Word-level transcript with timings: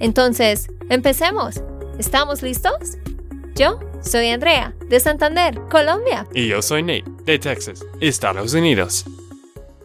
Entonces, 0.00 0.68
empecemos. 0.90 1.62
¿Estamos 1.98 2.42
listos? 2.42 2.98
Yo 3.54 3.78
soy 4.02 4.28
Andrea, 4.28 4.74
de 4.88 4.98
Santander, 5.00 5.60
Colombia. 5.70 6.26
Y 6.34 6.48
yo 6.48 6.60
soy 6.60 6.82
Nate, 6.82 7.04
de 7.24 7.38
Texas, 7.38 7.84
Estados 8.00 8.52
Unidos. 8.54 9.04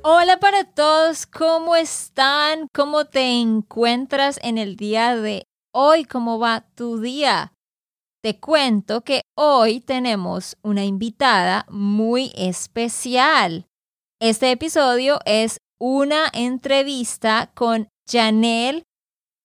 Hola 0.02 0.40
para 0.40 0.64
todos, 0.64 1.28
¿cómo 1.28 1.76
están? 1.76 2.68
¿Cómo 2.74 3.06
te 3.06 3.40
encuentras 3.40 4.40
en 4.42 4.58
el 4.58 4.76
día 4.76 5.16
de 5.16 5.46
hoy? 5.74 6.06
¿Cómo 6.06 6.40
va 6.40 6.66
tu 6.76 7.00
día? 7.00 7.54
Te 8.22 8.40
cuento 8.40 9.02
que 9.02 9.22
hoy 9.38 9.82
tenemos 9.82 10.58
una 10.62 10.84
invitada 10.84 11.66
muy 11.70 12.32
especial. 12.36 13.68
Este 14.20 14.52
episodio 14.52 15.20
es 15.26 15.60
una 15.80 16.30
entrevista 16.34 17.52
con 17.54 17.88
Janelle, 18.10 18.84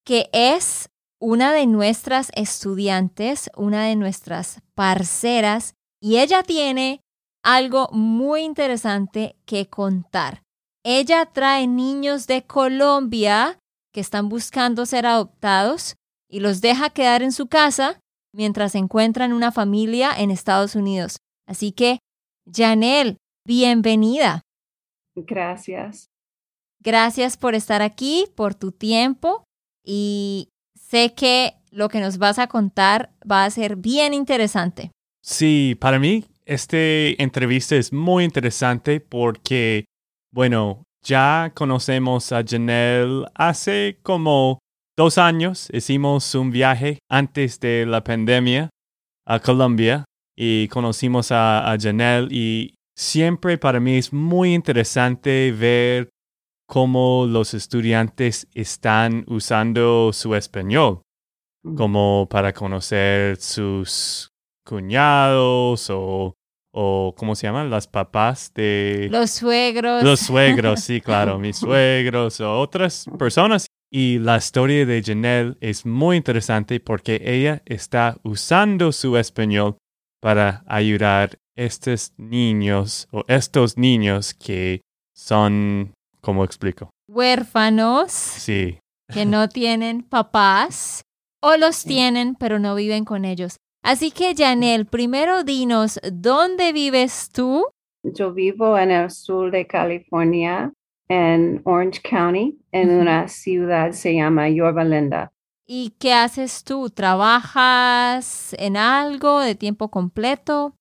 que 0.04 0.28
es 0.32 0.90
una 1.20 1.52
de 1.52 1.66
nuestras 1.66 2.30
estudiantes, 2.34 3.50
una 3.56 3.84
de 3.84 3.96
nuestras 3.96 4.60
parceras, 4.74 5.74
y 6.00 6.18
ella 6.18 6.42
tiene 6.42 7.00
algo 7.42 7.88
muy 7.92 8.42
interesante 8.42 9.36
que 9.46 9.66
contar. 9.66 10.42
Ella 10.84 11.24
trae 11.26 11.66
niños 11.66 12.26
de 12.26 12.44
Colombia 12.46 13.58
que 13.92 14.00
están 14.00 14.28
buscando 14.28 14.84
ser 14.84 15.06
adoptados 15.06 15.94
y 16.28 16.40
los 16.40 16.60
deja 16.60 16.90
quedar 16.90 17.22
en 17.22 17.32
su 17.32 17.46
casa 17.46 18.00
mientras 18.34 18.74
encuentran 18.74 19.32
una 19.32 19.52
familia 19.52 20.12
en 20.14 20.30
Estados 20.30 20.74
Unidos. 20.74 21.18
Así 21.46 21.72
que, 21.72 22.00
Janelle, 22.52 23.16
bienvenida. 23.46 24.42
Gracias. 25.16 26.08
Gracias 26.80 27.38
por 27.38 27.54
estar 27.54 27.80
aquí, 27.80 28.26
por 28.36 28.54
tu 28.54 28.72
tiempo 28.72 29.43
y 29.84 30.48
sé 30.74 31.14
que 31.14 31.54
lo 31.70 31.88
que 31.88 32.00
nos 32.00 32.18
vas 32.18 32.38
a 32.38 32.46
contar 32.46 33.10
va 33.30 33.44
a 33.44 33.50
ser 33.50 33.76
bien 33.76 34.14
interesante. 34.14 34.90
Sí, 35.22 35.76
para 35.80 35.98
mí 35.98 36.24
esta 36.46 36.76
entrevista 36.78 37.76
es 37.76 37.92
muy 37.92 38.24
interesante 38.24 39.00
porque, 39.00 39.86
bueno, 40.32 40.84
ya 41.02 41.52
conocemos 41.54 42.32
a 42.32 42.42
Janelle 42.46 43.26
hace 43.34 43.98
como 44.02 44.58
dos 44.96 45.18
años 45.18 45.68
hicimos 45.72 46.34
un 46.34 46.50
viaje 46.50 46.98
antes 47.10 47.58
de 47.60 47.84
la 47.86 48.04
pandemia 48.04 48.70
a 49.26 49.40
Colombia 49.40 50.04
y 50.36 50.68
conocimos 50.68 51.32
a, 51.32 51.70
a 51.70 51.78
Janelle 51.78 52.28
y 52.30 52.74
siempre 52.96 53.58
para 53.58 53.80
mí 53.80 53.96
es 53.96 54.12
muy 54.12 54.54
interesante 54.54 55.52
ver 55.52 56.10
cómo 56.74 57.26
los 57.28 57.54
estudiantes 57.54 58.48
están 58.52 59.24
usando 59.28 60.12
su 60.12 60.34
español 60.34 61.02
como 61.76 62.26
para 62.28 62.52
conocer 62.52 63.36
sus 63.36 64.32
cuñados 64.66 65.88
o, 65.90 66.34
o 66.72 67.14
¿cómo 67.16 67.36
se 67.36 67.46
llaman? 67.46 67.70
Las 67.70 67.86
papás 67.86 68.50
de... 68.56 69.06
Los 69.08 69.30
suegros. 69.30 70.02
Los 70.02 70.18
suegros, 70.18 70.80
sí, 70.80 71.00
claro, 71.00 71.38
mis 71.44 71.58
suegros 71.58 72.40
o 72.40 72.58
otras 72.58 73.06
personas. 73.20 73.68
Y 73.88 74.18
la 74.18 74.38
historia 74.38 74.84
de 74.84 75.00
Janelle 75.00 75.56
es 75.60 75.86
muy 75.86 76.16
interesante 76.16 76.80
porque 76.80 77.22
ella 77.24 77.62
está 77.66 78.18
usando 78.24 78.90
su 78.90 79.16
español 79.16 79.76
para 80.20 80.64
ayudar 80.66 81.38
a 81.56 81.62
estos 81.62 82.14
niños 82.16 83.06
o 83.12 83.22
estos 83.28 83.78
niños 83.78 84.34
que 84.34 84.80
son, 85.14 85.94
¿cómo 86.24 86.42
explico? 86.42 86.90
Huérfanos. 87.08 88.10
Sí. 88.10 88.78
Que 89.12 89.26
no 89.26 89.48
tienen 89.60 90.02
papás 90.02 91.02
o 91.42 91.56
los 91.56 91.84
tienen 91.84 92.34
pero 92.34 92.58
no 92.58 92.74
viven 92.74 93.04
con 93.04 93.24
ellos. 93.24 93.56
Así 93.82 94.10
que, 94.10 94.34
Janelle, 94.34 94.86
primero 94.86 95.44
dinos, 95.44 96.00
¿dónde 96.10 96.72
vives 96.72 97.28
tú? 97.30 97.66
Yo 98.02 98.32
vivo 98.32 98.78
en 98.78 98.90
el 98.90 99.10
sur 99.10 99.50
de 99.50 99.66
California, 99.66 100.72
en 101.08 101.60
Orange 101.64 102.00
County, 102.02 102.58
en 102.72 102.90
una 102.90 103.28
ciudad 103.28 103.92
se 103.92 104.14
llama 104.14 104.48
Yorba 104.48 104.84
Linda. 104.84 105.32
¿Y 105.66 105.90
qué 105.98 106.14
haces 106.14 106.64
tú? 106.64 106.88
¿Trabajas 106.88 108.54
en 108.58 108.78
algo 108.78 109.40
de 109.40 109.54
tiempo 109.54 109.90
completo? 109.90 110.74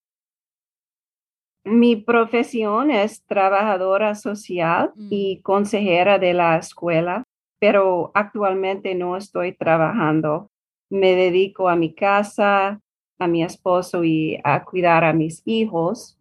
Mi 1.66 1.96
profesión 1.96 2.92
es 2.92 3.24
trabajadora 3.26 4.16
social 4.16 4.92
mm. 4.96 5.08
y 5.10 5.42
consejera 5.42 6.20
de 6.20 6.34
la 6.34 6.58
escuela, 6.58 7.24
pero 7.60 8.12
actualmente 8.14 8.96
no 8.96 9.16
estoy 9.16 9.54
trabajando. 9.54 10.50
Me 10.90 11.16
dedico 11.16 11.70
a 11.70 11.76
mi 11.76 11.94
casa, 11.94 12.82
a 13.18 13.28
mi 13.28 13.44
esposo 13.44 14.04
y 14.04 14.40
a 14.44 14.64
cuidar 14.66 15.04
a 15.06 15.14
mis 15.14 15.42
hijos. 15.46 16.18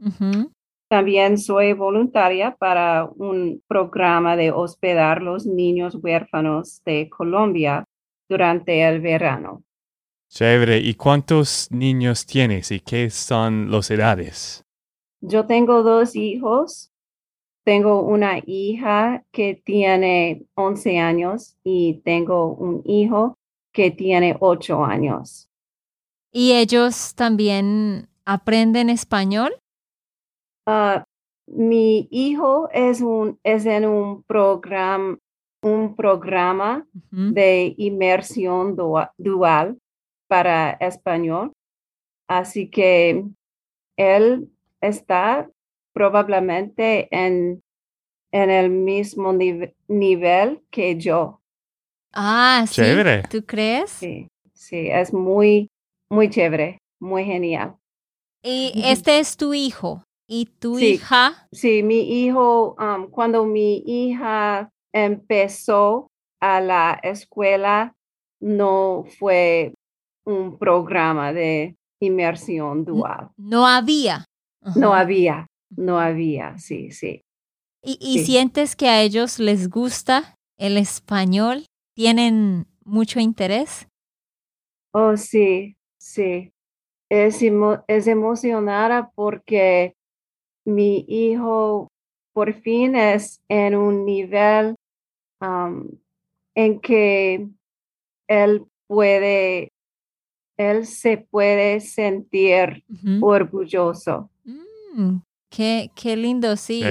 También 0.88 1.38
soy 1.38 1.72
voluntaria 1.72 2.54
para 2.54 3.04
un 3.16 3.62
programa 3.66 4.36
de 4.36 4.53
hospedar 4.53 5.22
los 5.22 5.47
niños 5.47 5.97
huérfanos 5.97 6.82
de 6.84 7.09
Colombia 7.09 7.84
durante 8.28 8.86
el 8.86 9.00
verano. 9.00 9.62
Chévere. 10.28 10.78
¿Y 10.78 10.94
cuántos 10.94 11.69
niños 11.70 12.24
tienes 12.24 12.70
y 12.70 12.80
qué 12.80 13.10
son 13.10 13.70
los 13.70 13.91
edades? 13.91 14.64
Yo 15.22 15.47
tengo 15.47 15.83
dos 15.83 16.15
hijos. 16.16 16.91
Tengo 17.65 18.03
una 18.03 18.41
hija 18.44 19.25
que 19.31 19.55
tiene 19.55 20.44
11 20.55 20.99
años 20.99 21.56
y 21.62 22.00
tengo 22.05 22.49
un 22.49 22.83
hijo 22.84 23.38
que 23.72 23.93
tiene 23.93 24.37
8 24.41 24.84
años. 24.84 25.49
¿Y 26.33 26.53
ellos 26.53 27.15
también 27.15 28.09
aprenden 28.25 28.91
español? 28.91 29.55
Ah, 30.66 31.05
mi 31.47 32.09
hijo 32.10 32.69
es, 32.72 33.00
un, 33.00 33.39
es 33.44 33.65
en 33.65 33.87
un, 33.87 34.25
programa 34.25 35.19
un 35.62 35.94
programa 35.94 36.87
de 37.10 37.75
inmersión 37.78 38.75
dual 38.75 39.78
para 40.28 40.72
español. 40.72 41.53
Así 42.28 42.69
que 42.69 43.25
él 43.97 44.50
está 44.82 45.48
probablemente 45.94 47.09
en, 47.10 47.62
en 48.32 48.50
el 48.50 48.69
mismo 48.69 49.32
nivel 49.88 50.62
que 50.70 50.98
yo. 50.98 51.41
Ah, 52.12 52.65
sí. 52.69 52.82
Chévere. 52.82 53.22
¿Tú 53.31 53.44
crees? 53.47 53.91
Sí, 53.91 54.28
sí, 54.53 54.88
es 54.91 55.15
muy, 55.15 55.71
muy 56.10 56.28
chévere, 56.28 56.78
muy 57.00 57.25
genial. 57.25 57.76
¿Y 58.42 58.82
este 58.84 59.19
es 59.19 59.37
tu 59.37 59.54
hijo? 59.54 60.04
¿Y 60.26 60.47
tu 60.47 60.78
hija? 60.78 61.47
Sí, 61.53 61.83
mi 61.83 62.24
hijo, 62.24 62.77
um, 62.78 63.09
cuando 63.09 63.45
mi 63.45 63.83
hija 63.86 64.71
empezó 64.92 66.09
a 66.41 66.60
la 66.60 66.98
escuela, 67.03 67.95
no 68.41 69.04
fue 69.18 69.74
un 70.24 70.59
programa 70.59 71.33
de 71.33 71.77
inmersión 72.01 72.84
dual. 72.84 73.28
No 73.36 73.66
había. 73.66 74.24
No 74.76 74.94
había, 74.94 75.47
no 75.70 75.98
había, 75.98 76.59
sí, 76.59 76.91
sí. 76.91 77.22
¿Y, 77.84 78.20
sientes 78.20 78.76
que 78.76 78.88
a 78.88 79.03
ellos 79.03 79.41
les 79.41 79.68
gusta 79.68 80.36
el 80.56 80.76
español? 80.76 81.66
¿Tienen 81.94 82.66
mucho 82.84 83.18
interés? 83.18 83.88
Oh, 84.92 85.16
sí, 85.16 85.76
sí. 85.98 86.53
Es, 87.10 87.41
es 87.88 88.06
emocionada 88.06 89.10
porque 89.14 89.94
mi 90.64 91.04
hijo 91.09 91.88
por 92.32 92.54
fin 92.54 92.94
es 92.94 93.41
en 93.48 93.74
un 93.74 94.04
nivel 94.04 94.76
en 96.54 96.80
que 96.80 97.48
él 98.28 98.64
puede, 98.86 99.72
él 100.56 100.86
se 100.86 101.18
puede 101.18 101.80
sentir 101.80 102.84
orgulloso. 103.20 104.30
Mm, 104.94 105.18
qué, 105.50 105.91
qué 105.94 106.16
lindo, 106.16 106.56
sí. 106.56 106.83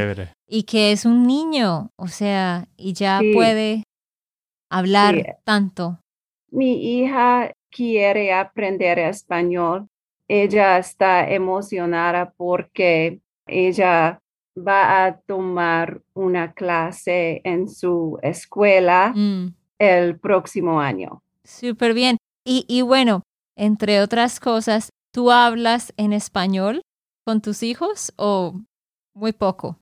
Y 0.47 0.63
que 0.63 0.91
es 0.91 1.05
un 1.05 1.25
niño, 1.25 1.91
o 1.95 2.07
sea, 2.07 2.67
y 2.77 2.93
ya 2.93 3.21
puede 3.33 3.83
hablar 4.69 5.37
tanto. 5.43 5.99
mi 6.51 6.73
hija 6.99 7.51
quiere 7.69 8.33
aprender 8.33 8.99
español. 8.99 9.87
Ella 10.27 10.77
está 10.77 11.29
emocionada 11.29 12.33
porque 12.37 13.19
ella 13.47 14.19
va 14.57 15.05
a 15.05 15.17
tomar 15.19 16.01
una 16.13 16.53
clase 16.53 17.41
en 17.43 17.69
su 17.69 18.17
escuela 18.21 19.13
Mm, 19.15 19.53
el 19.79 20.19
próximo 20.19 20.79
año. 20.81 21.21
Súper 21.43 21.93
bien. 21.93 22.17
Y, 22.45 22.65
y 22.67 22.81
bueno, 22.81 23.23
entre 23.57 24.01
otras 24.01 24.39
cosas, 24.39 24.89
¿tú 25.13 25.31
hablas 25.31 25.93
en 25.97 26.13
español 26.13 26.81
con 27.25 27.41
tus 27.41 27.63
hijos 27.63 28.13
o 28.17 28.59
muy 29.13 29.33
poco? 29.33 29.77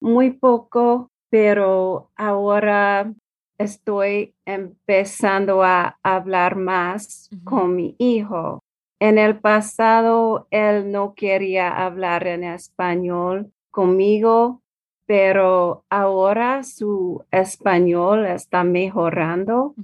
Muy 0.00 0.30
poco, 0.30 1.08
pero 1.30 2.10
ahora 2.16 3.12
estoy 3.58 4.34
empezando 4.46 5.62
a 5.62 5.98
hablar 6.02 6.56
más 6.56 7.28
con 7.44 7.74
mi 7.74 7.96
hijo. 7.98 8.60
En 9.00 9.18
el 9.18 9.38
pasado, 9.38 10.46
él 10.50 10.90
no 10.90 11.14
quería 11.14 11.84
hablar 11.84 12.26
en 12.26 12.44
español 12.44 13.52
conmigo, 13.70 14.62
pero 15.06 15.84
ahora 15.88 16.62
su 16.62 17.24
español 17.30 18.26
está 18.26 18.62
mejorando 18.64 19.74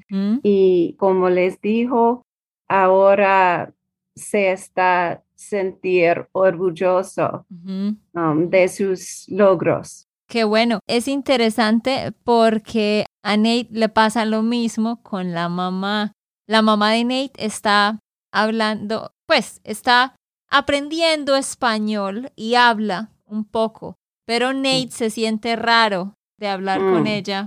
y 0.42 0.94
como 0.98 1.30
les 1.30 1.60
dijo, 1.60 2.22
ahora 2.68 3.72
se 4.14 4.52
está 4.52 5.23
sentir 5.34 6.26
orgulloso 6.32 7.44
um, 7.50 8.48
de 8.50 8.68
sus 8.68 9.26
logros. 9.28 10.06
Qué 10.28 10.44
bueno. 10.44 10.80
Es 10.88 11.06
interesante 11.08 12.12
porque 12.24 13.04
a 13.22 13.36
Nate 13.36 13.68
le 13.70 13.88
pasa 13.88 14.24
lo 14.24 14.42
mismo 14.42 15.02
con 15.02 15.32
la 15.32 15.48
mamá. 15.48 16.12
La 16.48 16.62
mamá 16.62 16.92
de 16.92 17.04
Nate 17.04 17.32
está 17.44 17.98
hablando, 18.32 19.12
pues 19.26 19.60
está 19.64 20.16
aprendiendo 20.50 21.36
español 21.36 22.30
y 22.36 22.54
habla 22.54 23.10
un 23.26 23.44
poco, 23.44 23.96
pero 24.26 24.52
Nate 24.52 24.90
se 24.90 25.10
siente 25.10 25.56
raro 25.56 26.14
de 26.38 26.48
hablar 26.48 26.78
con 26.80 27.02
Mm. 27.02 27.06
ella 27.06 27.46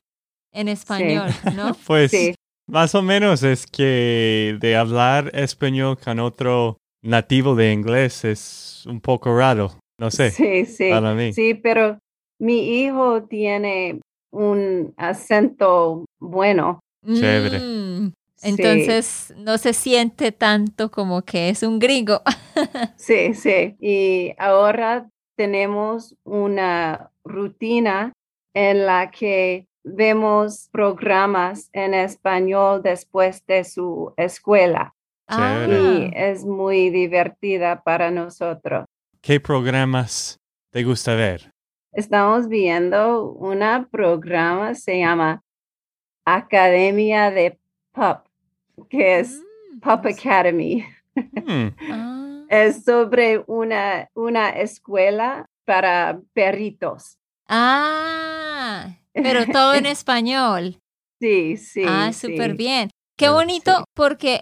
en 0.53 0.67
español, 0.67 1.29
¿no? 1.55 1.75
Pues 1.87 2.11
Sí. 2.11 2.35
más 2.69 2.95
o 2.95 3.01
menos 3.01 3.43
es 3.43 3.65
que 3.67 4.57
de 4.59 4.75
hablar 4.75 5.31
español 5.33 5.97
con 6.03 6.19
otro 6.19 6.77
nativo 7.03 7.55
de 7.55 7.71
inglés 7.71 8.25
es 8.25 8.83
un 8.87 8.99
poco 9.01 9.35
raro. 9.37 9.71
No 9.99 10.11
sé, 10.11 10.31
Sí, 10.31 10.65
sí, 10.65 10.89
para 10.91 11.13
mí. 11.13 11.33
sí, 11.33 11.55
pero 11.55 11.97
mi 12.39 12.81
hijo 12.81 13.23
tiene 13.23 13.99
un 14.31 14.93
acento 14.97 16.05
bueno. 16.19 16.79
Chévere. 17.05 17.59
Mm, 17.59 18.11
Sí, 18.39 18.49
Entonces 18.49 19.33
no 19.37 19.57
se 19.57 19.73
siente 19.73 20.31
tanto 20.31 20.91
como 20.91 21.23
que 21.23 21.49
es 21.49 21.63
un 21.63 21.79
gringo. 21.79 22.21
Sí, 22.97 23.33
sí. 23.33 23.75
Y 23.79 24.33
ahora 24.37 25.09
tenemos 25.35 26.15
una 26.23 27.09
rutina 27.23 28.13
en 28.53 28.85
la 28.85 29.09
que 29.09 29.65
vemos 29.83 30.69
programas 30.71 31.69
en 31.73 31.95
español 31.95 32.81
después 32.83 33.43
de 33.47 33.63
su 33.63 34.13
escuela 34.17 34.93
Chévere. 35.29 35.79
y 35.79 36.11
es 36.15 36.45
muy 36.45 36.89
divertida 36.89 37.81
para 37.83 38.11
nosotros. 38.11 38.85
¿Qué 39.21 39.39
programas 39.39 40.39
te 40.71 40.83
gusta 40.83 41.15
ver? 41.15 41.51
Estamos 41.91 42.47
viendo 42.47 43.23
un 43.31 43.87
programa, 43.91 44.75
se 44.75 44.99
llama 44.99 45.41
Academia 46.25 47.31
de 47.31 47.57
Pup, 47.93 48.27
que 48.89 49.19
es 49.19 49.41
Mm, 49.77 49.79
Pup 49.79 50.05
Academy. 50.05 50.85
Hmm, 51.15 51.67
ah. 51.91 52.43
Es 52.49 52.83
sobre 52.83 53.43
una, 53.47 54.09
una 54.13 54.49
escuela 54.49 55.45
para 55.65 56.19
perritos. 56.33 57.17
Ah, 57.47 58.95
pero 59.13 59.45
todo 59.51 59.73
en 59.73 59.85
español. 59.85 60.79
Sí, 61.19 61.57
sí. 61.57 61.83
ah, 61.85 62.11
sí. 62.13 62.27
súper 62.27 62.55
bien. 62.55 62.89
Qué 63.17 63.29
bonito 63.29 63.77
sí. 63.77 63.83
porque 63.95 64.41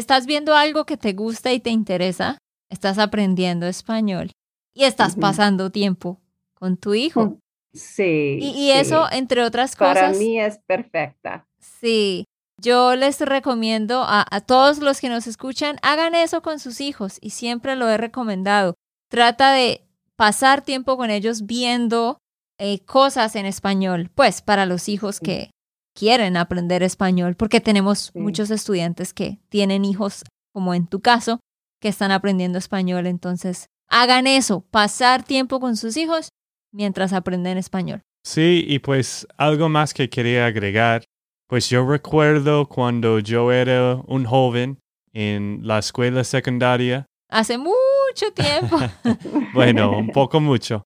estás 0.00 0.26
viendo 0.26 0.56
algo 0.56 0.84
que 0.84 0.96
te 0.96 1.12
gusta 1.12 1.52
y 1.52 1.60
te 1.60 1.70
interesa, 1.70 2.38
estás 2.68 2.98
aprendiendo 2.98 3.66
español 3.66 4.32
y 4.74 4.84
estás 4.84 5.14
pasando 5.14 5.70
tiempo 5.70 6.20
con 6.54 6.76
tu 6.76 6.94
hijo. 6.94 7.38
Sí. 7.72 8.38
Y, 8.40 8.50
y 8.56 8.70
eso, 8.72 9.06
sí. 9.10 9.18
entre 9.18 9.44
otras 9.44 9.76
para 9.76 10.00
cosas, 10.00 10.18
mí 10.18 10.40
es 10.40 10.58
perfecta. 10.66 11.46
sí, 11.58 12.24
yo 12.58 12.94
les 12.96 13.20
recomiendo 13.20 14.02
a, 14.02 14.26
a 14.28 14.40
todos 14.40 14.78
los 14.80 15.00
que 15.00 15.08
nos 15.08 15.26
escuchan, 15.26 15.78
hagan 15.82 16.14
eso 16.14 16.42
con 16.42 16.58
sus 16.58 16.80
hijos 16.80 17.18
y 17.20 17.30
siempre 17.30 17.76
lo 17.76 17.88
he 17.88 17.96
recomendado. 17.96 18.74
Trata 19.08 19.52
de 19.52 19.86
pasar 20.16 20.62
tiempo 20.62 20.96
con 20.98 21.10
ellos 21.10 21.46
viendo 21.46 22.18
eh, 22.58 22.80
cosas 22.84 23.36
en 23.36 23.46
español, 23.46 24.10
pues 24.14 24.42
para 24.42 24.66
los 24.66 24.90
hijos 24.90 25.20
que 25.20 25.50
quieren 25.94 26.36
aprender 26.36 26.82
español, 26.82 27.34
porque 27.36 27.60
tenemos 27.60 28.10
Sí. 28.12 28.18
muchos 28.18 28.50
estudiantes 28.50 29.12
que 29.14 29.38
tienen 29.48 29.84
hijos, 29.84 30.22
como 30.52 30.74
en 30.74 30.86
tu 30.86 31.00
caso, 31.00 31.40
que 31.80 31.88
están 31.88 32.10
aprendiendo 32.10 32.58
español. 32.58 33.06
Entonces, 33.06 33.66
hagan 33.88 34.26
eso, 34.26 34.62
pasar 34.70 35.22
tiempo 35.24 35.60
con 35.60 35.76
sus 35.76 35.96
hijos 35.96 36.28
mientras 36.72 37.12
aprenden 37.12 37.58
español. 37.58 38.02
Sí, 38.24 38.64
y 38.68 38.78
pues 38.80 39.26
algo 39.38 39.68
más 39.68 39.94
que 39.94 40.08
quería 40.10 40.46
agregar. 40.46 41.04
Pues 41.48 41.68
yo 41.68 41.84
recuerdo 41.88 42.68
cuando 42.68 43.18
yo 43.18 43.50
era 43.50 43.96
un 44.06 44.24
joven 44.24 44.78
en 45.12 45.60
la 45.64 45.78
escuela 45.78 46.22
secundaria, 46.24 47.06
Hace 47.32 47.58
mucho 47.58 48.32
tiempo. 48.34 48.76
bueno, 49.54 49.96
un 49.96 50.08
poco 50.10 50.40
mucho, 50.40 50.82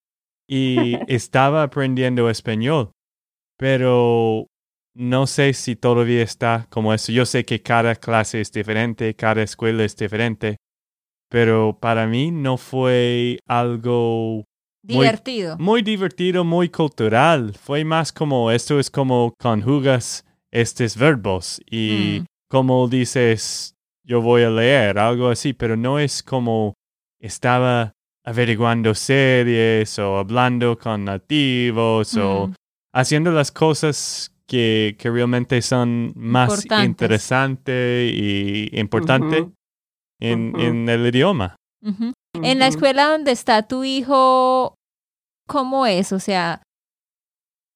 y 0.49 0.95
estaba 1.09 1.63
aprendiendo 1.63 2.29
español, 2.31 2.93
pero 3.59 4.47
no 4.97 5.27
sé 5.27 5.53
si 5.55 5.77
todavía 5.77 6.23
está 6.23 6.67
como 6.71 6.95
eso. 6.95 7.13
Yo 7.13 7.27
sé 7.27 7.45
que 7.45 7.63
cada 7.63 7.95
clase 7.97 8.41
es 8.41 8.53
diferente, 8.53 9.15
cada 9.15 9.43
escuela 9.43 9.85
es 9.85 9.97
diferente, 9.97 10.57
pero 11.29 11.79
para 11.81 12.07
mí 12.07 12.31
no 12.31 12.57
fue 12.57 13.39
algo 13.49 14.45
Divertido. 14.83 15.57
muy 15.59 15.83
divertido, 15.83 16.45
muy 16.45 16.69
cultural. 16.69 17.55
Fue 17.55 17.85
más 17.85 18.13
como 18.13 18.51
esto 18.51 18.79
es 18.79 18.91
como 18.91 19.33
conjugas 19.41 20.25
estos 20.53 20.97
verbos 20.97 21.61
y 21.69 22.21
Mm. 22.21 22.25
como 22.51 22.87
dices 22.89 23.75
yo 24.07 24.21
voy 24.21 24.43
a 24.43 24.51
leer, 24.51 24.99
algo 24.99 25.29
así, 25.31 25.55
pero 25.55 25.77
no 25.77 25.99
es 25.99 26.23
como 26.23 26.75
estaba 27.19 27.93
averiguando 28.25 28.95
series 28.95 29.99
o 29.99 30.19
hablando 30.19 30.79
con 30.79 31.05
nativos 31.07 32.15
o 32.17 32.49
Mm. 32.49 32.55
haciendo 32.93 33.33
las 33.33 33.51
cosas 33.51 34.31
que, 34.47 34.97
que 34.99 35.11
realmente 35.11 35.61
son 35.63 36.13
más 36.17 36.67
interesantes 36.85 38.13
y 38.13 38.71
importantes 38.73 39.47
en, 40.21 40.59
en 40.59 40.89
el 40.89 41.07
idioma. 41.07 41.57
En 42.43 42.59
la 42.59 42.67
escuela 42.67 43.07
donde 43.07 43.33
está 43.33 43.67
tu 43.67 43.85
hijo, 43.85 44.75
¿cómo 45.47 45.87
es? 45.87 46.13
O 46.13 46.19
sea, 46.19 46.63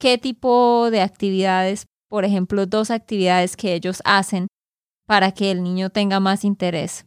¿qué 0.01 0.19
tipo 0.19 0.91
de 0.91 1.01
actividades, 1.01 1.87
por 2.09 2.25
ejemplo, 2.25 2.67
dos 2.67 2.91
actividades 2.91 3.57
que 3.57 3.75
ellos 3.75 4.01
hacen 4.05 4.47
para 5.07 5.33
que 5.33 5.51
el 5.51 5.63
niño 5.63 5.91
tenga 5.91 6.21
más 6.21 6.45
interés? 6.45 7.05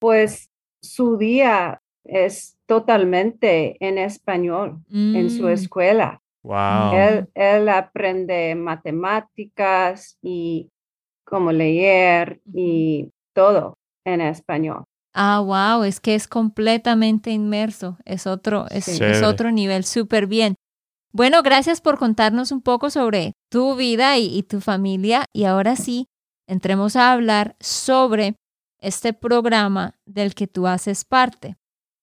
Pues 0.00 0.50
su 0.82 1.16
día 1.16 1.80
es 2.04 2.56
totalmente 2.66 3.76
en 3.80 3.98
español 3.98 4.82
en 4.90 5.30
su 5.30 5.44
Mm, 5.44 5.50
escuela. 5.50 6.20
Wow. 6.44 6.92
Él, 6.94 7.28
él 7.34 7.68
aprende 7.68 8.54
matemáticas 8.54 10.18
y 10.22 10.70
cómo 11.24 11.52
leer 11.52 12.40
y 12.54 13.10
todo 13.34 13.78
en 14.04 14.20
español. 14.20 14.84
Ah, 15.14 15.40
wow, 15.40 15.84
es 15.84 16.00
que 16.00 16.14
es 16.14 16.28
completamente 16.28 17.30
inmerso. 17.30 17.96
Es 18.04 18.26
otro, 18.26 18.66
es, 18.70 18.84
Sí. 18.84 19.02
es 19.02 19.22
otro 19.22 19.50
nivel, 19.50 19.84
súper 19.84 20.26
bien. 20.26 20.56
Bueno, 21.12 21.42
gracias 21.42 21.80
por 21.80 21.98
contarnos 21.98 22.52
un 22.52 22.60
poco 22.60 22.90
sobre 22.90 23.32
tu 23.50 23.76
vida 23.76 24.18
y, 24.18 24.26
y 24.26 24.42
tu 24.42 24.60
familia. 24.60 25.26
Y 25.32 25.44
ahora 25.44 25.76
sí, 25.76 26.08
entremos 26.48 26.96
a 26.96 27.12
hablar 27.12 27.56
sobre 27.60 28.34
este 28.80 29.12
programa 29.12 29.94
del 30.04 30.34
que 30.34 30.46
tú 30.48 30.66
haces 30.66 31.04
parte. 31.04 31.56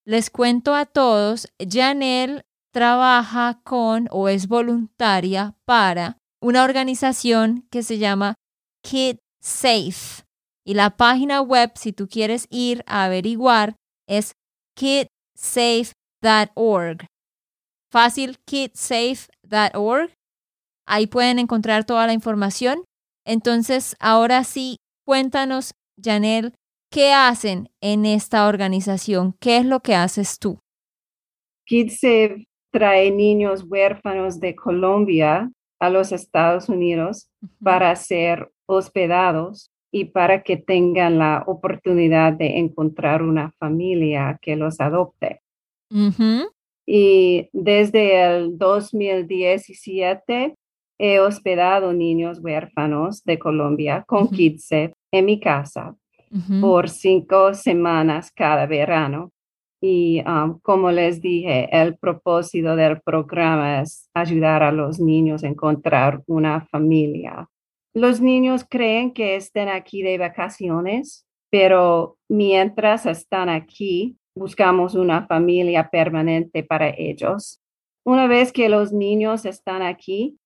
Les 0.06 0.30
cuento 0.32 0.74
a 0.74 0.86
todos, 0.86 1.48
Janelle 1.60 2.44
trabaja 2.72 3.62
con 3.64 4.08
o 4.12 4.30
es 4.30 4.48
voluntaria 4.48 5.56
para 5.66 6.18
una 6.42 6.64
organización 6.64 7.68
que 7.70 7.84
se 7.84 7.98
llama 7.98 8.36
Kid 8.82 9.18
Safe. 9.42 10.24
Y 10.66 10.74
la 10.74 10.96
página 10.96 11.42
web, 11.42 11.72
si 11.76 11.92
tú 11.94 12.08
quieres 12.08 12.48
ir 12.50 12.84
a 12.88 13.04
averiguar, 13.06 13.76
es 14.08 14.34
kidsafe.org. 14.76 15.78
Fácil, 17.92 18.38
kidsafe.org. 18.46 20.14
Ahí 20.88 21.08
pueden 21.08 21.40
encontrar 21.40 21.84
toda 21.86 22.08
la 22.08 22.14
información. 22.14 22.86
Entonces, 23.26 23.96
ahora 24.00 24.44
sí, 24.44 24.78
cuéntanos, 25.06 25.74
Janel, 26.02 26.54
¿qué 26.92 27.14
hacen 27.14 27.70
en 27.82 28.06
esta 28.06 28.48
organización? 28.48 29.36
¿Qué 29.40 29.58
es 29.58 29.66
lo 29.66 29.82
que 29.82 29.96
haces 29.96 30.40
tú? 30.40 30.60
KidSave 31.66 32.46
trae 32.72 33.12
niños 33.12 33.66
huérfanos 33.68 34.40
de 34.40 34.56
Colombia 34.56 35.52
a 35.80 35.90
los 35.90 36.12
Estados 36.12 36.70
Unidos 36.70 37.30
para 37.62 37.96
ser 37.96 38.52
hospedados 38.66 39.72
y 39.92 40.06
para 40.06 40.42
que 40.44 40.58
tengan 40.58 41.20
la 41.20 41.44
oportunidad 41.46 42.34
de 42.34 42.60
encontrar 42.60 43.22
una 43.22 43.52
familia 43.60 44.40
que 44.42 44.56
los 44.56 44.80
adopte. 44.80 45.42
Y 46.86 47.50
desde 47.52 48.24
el 48.24 48.58
2017 48.58 50.56
he 50.98 51.20
hospedado 51.20 51.94
niños 51.94 52.40
huérfanos 52.42 53.24
de 53.24 53.38
Colombia 53.40 54.04
con 54.08 54.24
uh 54.24 54.30
en 55.14 55.26
mi 55.26 55.40
casa 55.40 55.96
por 56.62 56.90
cinco 56.90 57.54
semanas 57.54 58.32
cada 58.32 58.66
verano. 58.66 59.32
Y 59.82 60.22
um, 60.28 60.60
como 60.60 60.92
les 60.92 61.22
dije, 61.22 61.68
el 61.72 61.98
propósito 61.98 62.76
del 62.76 63.02
programa 63.02 63.82
es 63.82 64.10
ayudar 64.14 64.62
a 64.62 64.72
los 64.72 65.00
niños 65.00 65.44
a 65.44 65.48
encontrar 65.48 66.22
una 66.28 66.62
familia. 66.68 67.50
Los 67.94 68.22
niños 68.22 68.64
creen 68.70 69.12
que 69.12 69.36
estén 69.36 69.68
aquí 69.68 70.04
de 70.04 70.20
vacaciones, 70.20 71.26
pero 71.50 72.18
mientras 72.30 73.08
están 73.08 73.50
aquí, 73.50 74.18
buscamos 74.36 74.94
una 74.94 75.26
familia 75.26 75.90
permanente 75.90 76.64
para 76.64 76.90
ellos. 76.96 77.60
Una 78.06 78.28
vez 78.28 78.52
que 78.52 78.70
los 78.70 78.94
niños 78.94 79.46
están 79.46 79.82
aquí, 79.82 80.38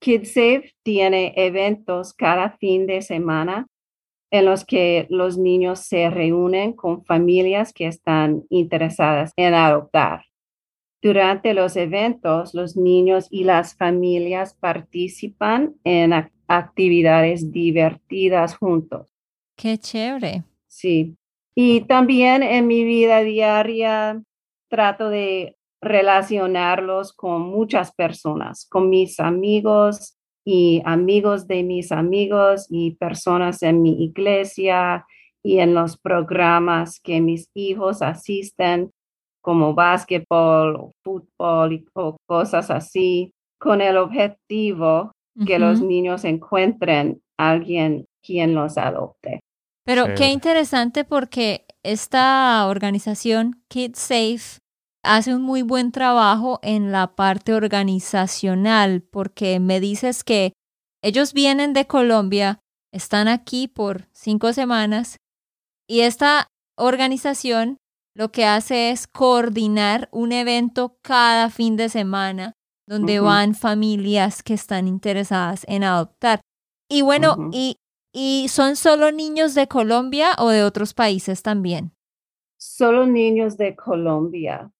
KidSafe 0.00 0.72
tiene 0.84 1.32
eventos 1.36 2.12
cada 2.12 2.50
fin 2.58 2.86
de 2.86 3.00
semana 3.00 3.66
en 4.34 4.46
los 4.46 4.64
que 4.64 5.06
los 5.10 5.38
niños 5.38 5.78
se 5.78 6.10
reúnen 6.10 6.72
con 6.72 7.04
familias 7.04 7.72
que 7.72 7.86
están 7.86 8.42
interesadas 8.50 9.32
en 9.36 9.54
adoptar. 9.54 10.24
Durante 11.00 11.54
los 11.54 11.76
eventos, 11.76 12.52
los 12.52 12.76
niños 12.76 13.28
y 13.30 13.44
las 13.44 13.76
familias 13.76 14.54
participan 14.54 15.76
en 15.84 16.12
actividades 16.48 17.52
divertidas 17.52 18.56
juntos. 18.56 19.14
Qué 19.56 19.78
chévere. 19.78 20.42
Sí. 20.66 21.14
Y 21.54 21.82
también 21.82 22.42
en 22.42 22.66
mi 22.66 22.82
vida 22.82 23.20
diaria 23.20 24.20
trato 24.68 25.10
de 25.10 25.56
relacionarlos 25.80 27.12
con 27.12 27.42
muchas 27.42 27.94
personas, 27.94 28.66
con 28.68 28.90
mis 28.90 29.20
amigos, 29.20 30.13
y 30.44 30.82
amigos 30.84 31.46
de 31.46 31.62
mis 31.62 31.90
amigos 31.90 32.66
y 32.70 32.92
personas 32.96 33.62
en 33.62 33.82
mi 33.82 34.04
iglesia 34.04 35.06
y 35.42 35.58
en 35.58 35.74
los 35.74 35.96
programas 35.96 37.00
que 37.00 37.20
mis 37.20 37.48
hijos 37.54 38.02
asisten, 38.02 38.90
como 39.42 39.74
básquetbol 39.74 40.76
o 40.76 40.92
fútbol 41.02 41.84
o 41.94 42.16
cosas 42.26 42.70
así, 42.70 43.32
con 43.58 43.80
el 43.80 43.96
objetivo 43.96 45.12
que 45.46 45.58
los 45.58 45.80
niños 45.80 46.24
encuentren 46.24 47.20
a 47.38 47.50
alguien 47.50 48.06
quien 48.22 48.54
los 48.54 48.78
adopte. 48.78 49.40
Pero 49.84 50.14
qué 50.16 50.28
interesante 50.28 51.04
porque 51.04 51.66
esta 51.82 52.66
organización 52.68 53.62
Kids 53.68 53.98
Safe 53.98 54.63
hace 55.04 55.34
un 55.34 55.42
muy 55.42 55.62
buen 55.62 55.92
trabajo 55.92 56.58
en 56.62 56.92
la 56.92 57.14
parte 57.14 57.54
organizacional 57.54 59.02
porque 59.02 59.60
me 59.60 59.80
dices 59.80 60.24
que 60.24 60.52
ellos 61.02 61.32
vienen 61.32 61.72
de 61.72 61.86
Colombia, 61.86 62.60
están 62.92 63.28
aquí 63.28 63.68
por 63.68 64.08
cinco 64.12 64.52
semanas 64.52 65.18
y 65.88 66.00
esta 66.00 66.48
organización 66.76 67.76
lo 68.16 68.30
que 68.30 68.44
hace 68.44 68.90
es 68.90 69.06
coordinar 69.06 70.08
un 70.12 70.32
evento 70.32 70.96
cada 71.02 71.50
fin 71.50 71.76
de 71.76 71.88
semana 71.88 72.54
donde 72.86 73.18
van 73.20 73.54
familias 73.54 74.42
que 74.42 74.54
están 74.54 74.86
interesadas 74.88 75.64
en 75.68 75.84
adoptar. 75.84 76.40
Y 76.88 77.02
bueno, 77.02 77.48
y, 77.50 77.76
¿y 78.12 78.48
son 78.48 78.76
solo 78.76 79.10
niños 79.10 79.54
de 79.54 79.66
Colombia 79.66 80.32
o 80.38 80.50
de 80.50 80.62
otros 80.62 80.94
países 80.94 81.42
también? 81.42 81.92
Solo 82.58 83.06
niños 83.06 83.56
de 83.56 83.74
Colombia. 83.74 84.70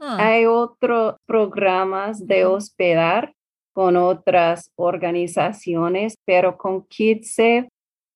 Ah. 0.00 0.16
Hay 0.20 0.46
otros 0.46 1.16
programas 1.26 2.26
de 2.26 2.44
hospedar 2.44 3.32
con 3.72 3.96
otras 3.96 4.70
organizaciones, 4.76 6.16
pero 6.24 6.56
con 6.56 6.84
KidSafe 6.86 7.68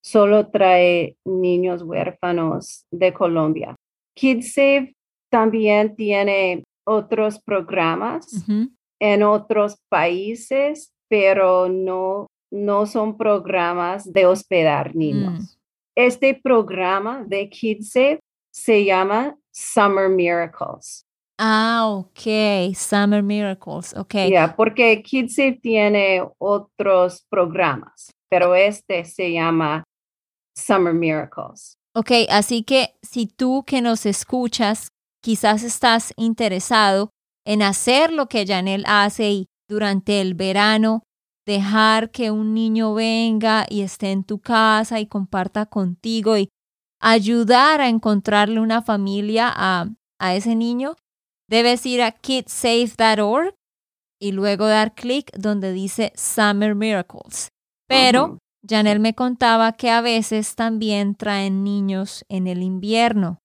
solo 0.03 0.49
trae 0.49 1.17
niños 1.25 1.83
huérfanos 1.83 2.85
de 2.91 3.12
Colombia. 3.12 3.77
KidSafe 4.17 4.95
también 5.31 5.95
tiene 5.95 6.65
otros 6.85 7.41
programas 7.41 8.45
en 9.01 9.23
otros 9.23 9.79
países, 9.89 10.93
pero 11.09 11.69
no, 11.69 12.27
no 12.51 12.87
son 12.87 13.17
programas 13.17 14.12
de 14.12 14.27
hospedar 14.27 14.95
niños. 14.95 15.41
Mm. 15.41 15.47
Este 15.95 16.41
programa 16.43 17.25
de 17.27 17.49
KidSafe 17.49 18.21
se 18.53 18.85
llama 18.85 19.37
Summer 19.53 20.09
Miracles. 20.09 21.05
Ah, 21.44 21.88
ok, 21.88 22.72
Summer 22.72 23.20
Miracles, 23.20 23.96
ok. 23.96 24.14
Ya, 24.30 24.54
porque 24.56 25.02
KidSafe 25.02 25.58
tiene 25.61 26.22
otros 26.38 27.26
programas, 27.28 28.12
pero 28.30 28.54
este 28.54 29.04
se 29.04 29.32
llama 29.32 29.82
Summer 30.56 30.94
Miracles. 30.94 31.75
Ok, 31.96 32.12
así 32.30 32.62
que 32.62 32.94
si 33.02 33.26
tú 33.26 33.64
que 33.66 33.82
nos 33.82 34.06
escuchas, 34.06 34.90
quizás 35.20 35.64
estás 35.64 36.12
interesado 36.16 37.11
en 37.44 37.62
hacer 37.62 38.12
lo 38.12 38.28
que 38.28 38.46
Janel 38.46 38.84
hace 38.87 39.30
y 39.32 39.46
durante 39.68 40.20
el 40.20 40.34
verano 40.34 41.02
dejar 41.44 42.12
que 42.12 42.30
un 42.30 42.54
niño 42.54 42.94
venga 42.94 43.66
y 43.68 43.80
esté 43.80 44.12
en 44.12 44.22
tu 44.22 44.38
casa 44.38 45.00
y 45.00 45.06
comparta 45.06 45.66
contigo 45.66 46.38
y 46.38 46.50
ayudar 47.00 47.80
a 47.80 47.88
encontrarle 47.88 48.61
una 48.61 48.80
familia 48.80 49.52
a, 49.52 49.88
a 50.20 50.37
ese 50.37 50.54
niño, 50.54 50.94
debes 51.52 51.85
ir 51.85 52.00
a 52.00 52.12
kidsafe.org 52.12 53.54
y 54.18 54.32
luego 54.32 54.66
dar 54.66 54.94
clic 54.94 55.30
donde 55.37 55.71
dice 55.75 56.11
Summer 56.16 56.75
Miracles. 56.75 57.49
Pero 57.87 58.38
Janel 58.66 59.00
me 59.00 59.14
contaba 59.14 59.73
que 59.73 59.90
a 59.90 60.00
veces 60.00 60.54
también 60.54 61.14
traen 61.14 61.62
niños 61.62 62.25
en 62.30 62.47
el 62.47 62.62
invierno. 62.62 63.38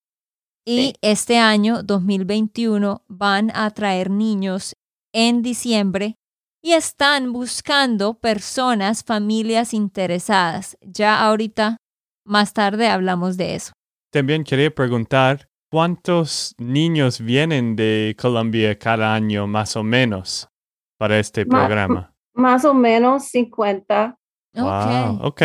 Y 0.66 0.94
este 1.02 1.38
año 1.38 1.84
2021 1.84 3.04
van 3.10 3.52
a 3.54 3.70
traer 3.72 4.10
niños 4.10 4.74
en 5.14 5.42
diciembre 5.42 6.16
y 6.64 6.74
están 6.74 7.34
buscando 7.34 8.20
personas, 8.20 9.04
familias 9.04 9.74
interesadas. 9.74 10.78
Ya 10.82 11.20
ahorita, 11.20 11.76
más 12.26 12.54
tarde, 12.54 12.88
hablamos 12.88 13.36
de 13.36 13.56
eso. 13.56 13.74
También 14.14 14.46
quería 14.46 14.74
preguntar 14.74 15.50
¿Cuántos 15.70 16.56
niños 16.58 17.20
vienen 17.20 17.76
de 17.76 18.16
Colombia 18.20 18.78
cada 18.78 19.14
año, 19.14 19.48
más 19.48 19.76
o 19.76 19.84
menos, 19.84 20.50
para 20.98 21.20
este 21.20 21.46
programa? 21.46 22.14
más 22.38 22.64
o 22.66 22.74
menos 22.74 23.26
50. 23.30 24.18
Wow, 24.54 25.20
ok. 25.22 25.42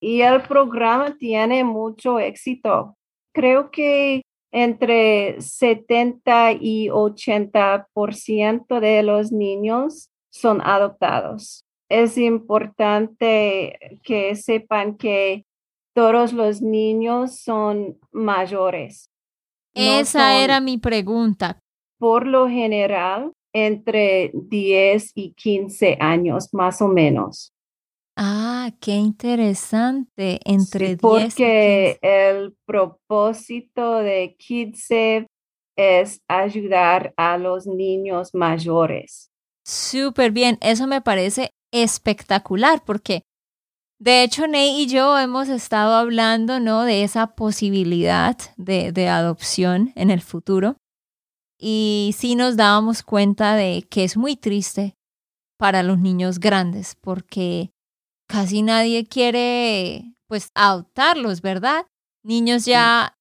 Y 0.00 0.20
el 0.22 0.42
programa 0.42 1.16
tiene 1.18 1.64
mucho 1.64 2.18
éxito. 2.18 2.96
Creo 3.34 3.70
que 3.70 4.22
entre 4.52 5.40
70 5.40 6.52
y 6.52 6.88
80% 6.88 8.80
de 8.80 9.02
los 9.02 9.32
niños 9.32 10.08
son 10.30 10.60
adoptados. 10.62 11.64
Es 11.88 12.16
importante 12.16 13.98
que 14.02 14.34
sepan 14.36 14.96
que 14.96 15.44
todos 15.94 16.32
los 16.32 16.62
niños 16.62 17.38
son 17.38 17.98
mayores. 18.12 19.10
Esa 19.76 20.42
era 20.42 20.60
mi 20.60 20.78
pregunta. 20.78 21.58
Por 21.98 22.26
lo 22.26 22.48
general, 22.48 23.32
entre 23.52 24.30
10 24.34 25.12
y 25.14 25.32
15 25.32 25.98
años, 26.00 26.48
más 26.52 26.80
o 26.80 26.88
menos. 26.88 27.52
Ah, 28.16 28.70
qué 28.80 28.92
interesante. 28.92 30.40
Entre 30.44 30.96
10 30.96 30.98
porque 31.00 31.98
el 32.00 32.56
propósito 32.64 33.98
de 33.98 34.34
KidSafe 34.38 35.26
es 35.76 36.22
ayudar 36.26 37.12
a 37.18 37.36
los 37.36 37.66
niños 37.66 38.30
mayores. 38.34 39.30
Súper 39.66 40.32
bien. 40.32 40.56
Eso 40.62 40.86
me 40.86 41.02
parece 41.02 41.50
espectacular 41.72 42.82
porque 42.86 43.22
de 43.98 44.22
hecho, 44.22 44.46
Ney 44.46 44.82
y 44.82 44.86
yo 44.86 45.18
hemos 45.18 45.48
estado 45.48 45.94
hablando, 45.94 46.60
¿no? 46.60 46.84
De 46.84 47.02
esa 47.02 47.28
posibilidad 47.28 48.36
de, 48.56 48.92
de 48.92 49.08
adopción 49.08 49.92
en 49.94 50.10
el 50.10 50.20
futuro. 50.20 50.76
Y 51.58 52.14
sí 52.16 52.34
nos 52.34 52.56
dábamos 52.56 53.02
cuenta 53.02 53.54
de 53.54 53.86
que 53.88 54.04
es 54.04 54.16
muy 54.16 54.36
triste 54.36 54.94
para 55.58 55.82
los 55.82 55.98
niños 55.98 56.38
grandes 56.38 56.96
porque 57.00 57.70
casi 58.28 58.60
nadie 58.60 59.06
quiere 59.06 60.14
pues 60.28 60.50
adoptarlos, 60.54 61.40
¿verdad? 61.40 61.86
Niños 62.22 62.66
ya 62.66 63.14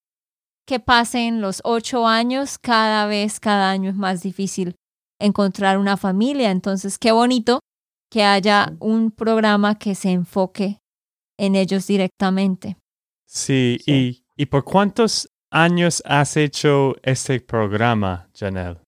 que 0.68 0.80
pasen 0.80 1.42
los 1.42 1.62
ocho 1.64 2.08
años, 2.08 2.58
cada 2.58 3.06
vez, 3.06 3.40
cada 3.40 3.70
año 3.70 3.92
es 3.92 3.96
más 3.96 4.22
difícil 4.24 4.76
encontrar 5.22 5.78
una 5.78 5.96
familia. 5.96 6.52
Entonces, 6.52 6.98
qué 6.98 7.12
bonito 7.12 7.60
que 8.10 8.24
haya 8.24 8.76
un 8.80 9.12
programa 9.12 9.78
que 9.78 9.96
se 9.96 10.12
enfoque 10.12 10.80
en 11.38 11.56
ellos 11.56 11.88
directamente. 11.88 12.78
Sí, 13.26 13.80
Y, 13.86 14.24
¿y 14.38 14.46
por 14.46 14.64
cuántos 14.64 15.30
años 15.52 16.02
has 16.06 16.38
hecho 16.38 16.96
este 17.04 17.40
programa, 17.40 18.30
Janelle? 18.34 18.80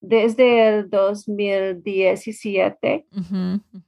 Desde 0.00 0.68
el 0.68 0.90
2017, 0.90 3.06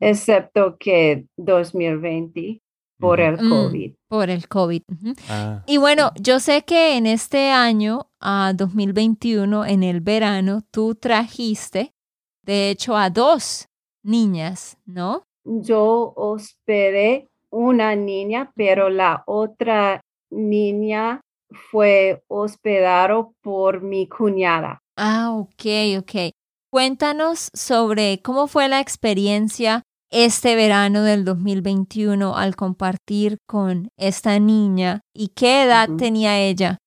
excepto 0.01 0.77
que 0.77 1.27
2020 1.37 2.61
por 2.99 3.21
el 3.21 3.41
mm, 3.41 3.49
COVID. 3.49 3.93
por 4.09 4.29
el 4.29 4.49
COVID. 4.49 4.83
Ah, 5.29 5.63
y 5.67 5.77
bueno, 5.79 6.11
yo 6.21 6.41
sé 6.41 6.63
que 6.63 6.97
en 6.97 7.07
este 7.07 7.51
año, 7.51 8.11
a 8.21 8.53
2021, 8.55 9.65
en 9.65 9.85
el 9.85 10.01
verano, 10.01 10.65
tú 10.71 10.97
trajiste, 10.97 11.95
de 12.43 12.71
hecho, 12.71 12.97
a 12.97 13.09
dos 13.09 13.70
niñas, 14.03 14.79
¿no? 14.87 15.23
Yo 15.45 16.13
hospedé 16.17 17.29
una 17.51 17.97
niña, 17.97 18.53
pero 18.55 18.91
la 18.91 19.23
otra 19.27 20.01
niña 20.31 21.21
fue 21.71 22.23
hospedado 22.29 23.33
por 23.43 23.83
mi 23.83 24.09
cuñada. 24.09 24.81
Ah, 24.97 25.33
ok, 25.33 25.99
ok. 25.99 26.33
Cuéntanos 26.71 27.51
sobre 27.53 28.21
cómo 28.23 28.47
fue 28.47 28.69
la 28.69 28.81
experiencia 28.81 29.83
este 30.11 30.57
verano 30.57 31.03
del 31.03 31.25
2021 31.25 32.37
al 32.37 32.57
compartir 32.57 33.39
con 33.47 33.89
esta 33.97 34.39
niña 34.39 35.01
y 35.15 35.29
qué 35.29 35.63
edad 35.63 35.89
tenía 35.97 36.39
ella. 36.41 36.79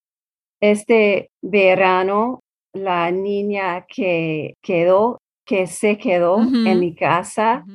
Este 0.61 1.29
verano, 1.41 2.39
la 2.73 3.11
niña 3.11 3.85
que 3.87 4.55
quedó, 4.61 5.19
que 5.45 5.67
se 5.67 5.97
quedó 5.97 6.41
en 6.41 6.79
mi 6.79 6.95
casa, 6.95 7.65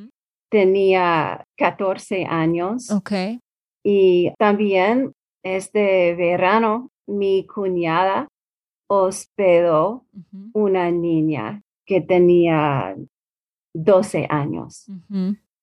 tenía 0.49 1.45
14 1.57 2.25
años. 2.25 2.89
Y 3.83 4.31
también 4.37 5.13
este 5.43 6.15
verano, 6.15 6.89
mi 7.07 7.45
cuñada 7.45 8.27
hospedó 8.87 10.05
una 10.53 10.91
niña 10.91 11.61
que 11.85 12.01
tenía 12.01 12.95
12 13.73 14.27
años 14.29 14.87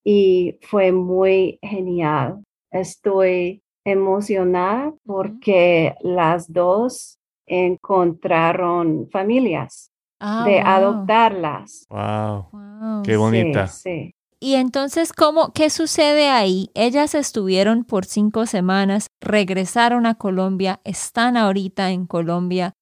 y 0.04 0.58
fue 0.62 0.92
muy 0.92 1.58
genial. 1.60 2.44
Estoy 2.70 3.62
emocionada 3.84 4.94
porque 5.04 5.94
las 6.00 6.52
dos 6.52 7.18
encontraron 7.46 9.08
familias 9.10 9.90
ah, 10.20 10.44
de 10.46 10.60
adoptarlas. 10.60 11.86
Wow. 11.88 13.02
Qué 13.04 13.16
bonita. 13.16 13.68
Sí, 13.68 14.12
Y 14.40 14.54
entonces, 14.54 15.12
¿cómo, 15.12 15.52
¿qué 15.52 15.70
sucede 15.70 16.28
ahí? 16.28 16.70
Ellas 16.74 17.14
estuvieron 17.14 17.84
por 17.84 18.04
cinco 18.04 18.46
semanas, 18.46 19.08
regresaron 19.20 20.06
a 20.06 20.14
Colombia, 20.14 20.80
están 20.84 21.36
ahorita 21.36 21.90
en 21.90 22.06
Colombia. 22.06 22.72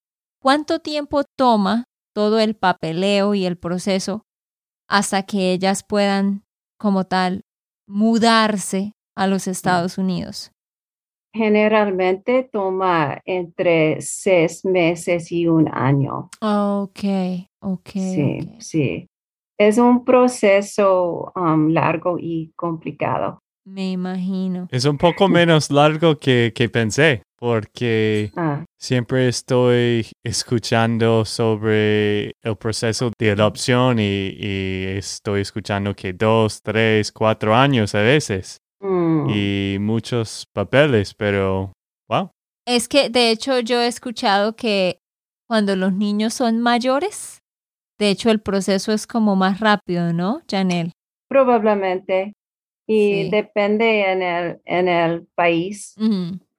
¿Cuánto 0.41 0.81
tiempo 0.81 1.23
toma 1.37 1.85
todo 2.15 2.39
el 2.39 2.55
papeleo 2.55 3.35
y 3.35 3.47
el 3.47 3.57
proceso 3.57 4.27
hasta 4.89 5.23
que 5.23 5.53
ellas 5.53 5.85
puedan, 5.89 6.45
como 6.79 7.05
tal, 7.05 7.43
mudarse 7.87 8.93
a 9.17 9.27
los 9.27 9.47
Estados 9.47 9.97
Unidos? 9.97 10.51
Generalmente 11.35 12.49
toma 12.53 13.21
entre 13.25 14.01
seis 14.01 14.65
meses 14.65 15.33
y 15.33 15.49
un 15.49 15.69
año. 15.69 16.31
Ok, 16.41 17.01
ok. 17.61 17.91
Sí, 17.93 18.39
sí. 18.61 19.07
Es 19.59 19.79
un 19.79 20.05
proceso 20.05 21.33
um, 21.35 21.71
largo 21.71 22.19
y 22.21 22.53
complicado. 22.55 23.41
Me 23.67 23.91
imagino. 23.91 24.69
Es 24.71 24.85
un 24.85 24.97
poco 24.97 25.27
menos 25.29 25.71
largo 25.71 26.19
que, 26.19 26.53
que 26.55 26.69
pensé 26.69 27.23
porque 27.45 28.33
ah. 28.37 28.65
siempre 28.81 29.29
estoy 29.29 30.07
escuchando 30.25 31.27
sobre 31.27 32.33
el 32.43 32.57
proceso 32.59 33.11
de 33.19 33.33
adopción 33.33 33.99
y, 33.99 34.85
estoy 34.97 35.43
escuchando 35.43 35.95
que 35.95 36.15
dos, 36.15 36.63
tres, 36.63 37.13
cuatro 37.13 37.55
años 37.55 37.95
a 37.95 38.01
veces 38.01 38.63
mm. 38.85 39.31
y 39.31 39.79
muchos 39.81 40.47
papeles, 40.53 41.15
pero 41.15 41.73
wow. 42.09 42.31
Es 42.67 42.89
que 42.89 43.09
de 43.09 43.31
hecho 43.31 43.61
yo 43.61 43.81
he 43.81 43.87
escuchado 43.87 44.55
que 44.57 44.99
cuando 45.49 45.77
los 45.77 45.93
niños 45.93 46.35
son 46.35 46.61
mayores, 46.61 47.39
de 47.99 48.11
hecho 48.11 48.31
el 48.31 48.41
proceso 48.41 48.93
es 48.93 49.07
como 49.07 49.37
más 49.37 49.61
rápido, 49.61 50.13
¿no, 50.13 50.43
Janelle? 50.49 50.93
Probablemente. 51.29 52.33
Y 52.87 53.31
depende 53.31 54.13
en 54.13 54.23
el, 54.23 54.61
en 54.67 54.89
el 54.89 55.27
país 55.35 55.95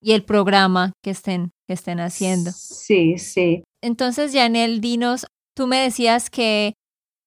y 0.02 0.12
el 0.14 0.24
programa 0.24 0.94
que 1.04 1.12
estén, 1.12 1.52
que 1.68 1.74
estén 1.74 2.00
haciendo. 2.00 2.52
Sí, 2.52 3.20
sí. 3.20 3.64
Entonces, 3.84 4.34
Janel, 4.34 4.82
dinos, 4.82 5.28
tú 5.56 5.68
me 5.68 5.78
decías 5.78 6.32
que 6.32 6.74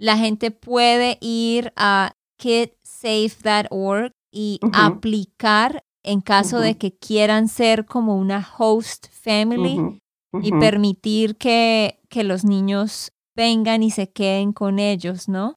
la 0.00 0.16
gente 0.16 0.50
puede 0.50 1.18
ir 1.20 1.72
a 1.76 2.12
kidsafe.org 2.38 4.12
y 4.30 4.60
aplicar 4.72 5.82
en 6.02 6.20
caso 6.20 6.60
de 6.60 6.76
que 6.76 6.96
quieran 6.96 7.48
ser 7.48 7.84
como 7.84 8.16
una 8.16 8.46
host 8.58 9.08
family 9.10 10.00
y 10.42 10.52
permitir 10.52 11.36
que, 11.36 12.00
que 12.08 12.24
los 12.24 12.44
niños 12.44 13.12
vengan 13.36 13.82
y 13.82 13.90
se 13.90 14.10
queden 14.10 14.52
con 14.52 14.78
ellos, 14.78 15.28
¿no? 15.28 15.54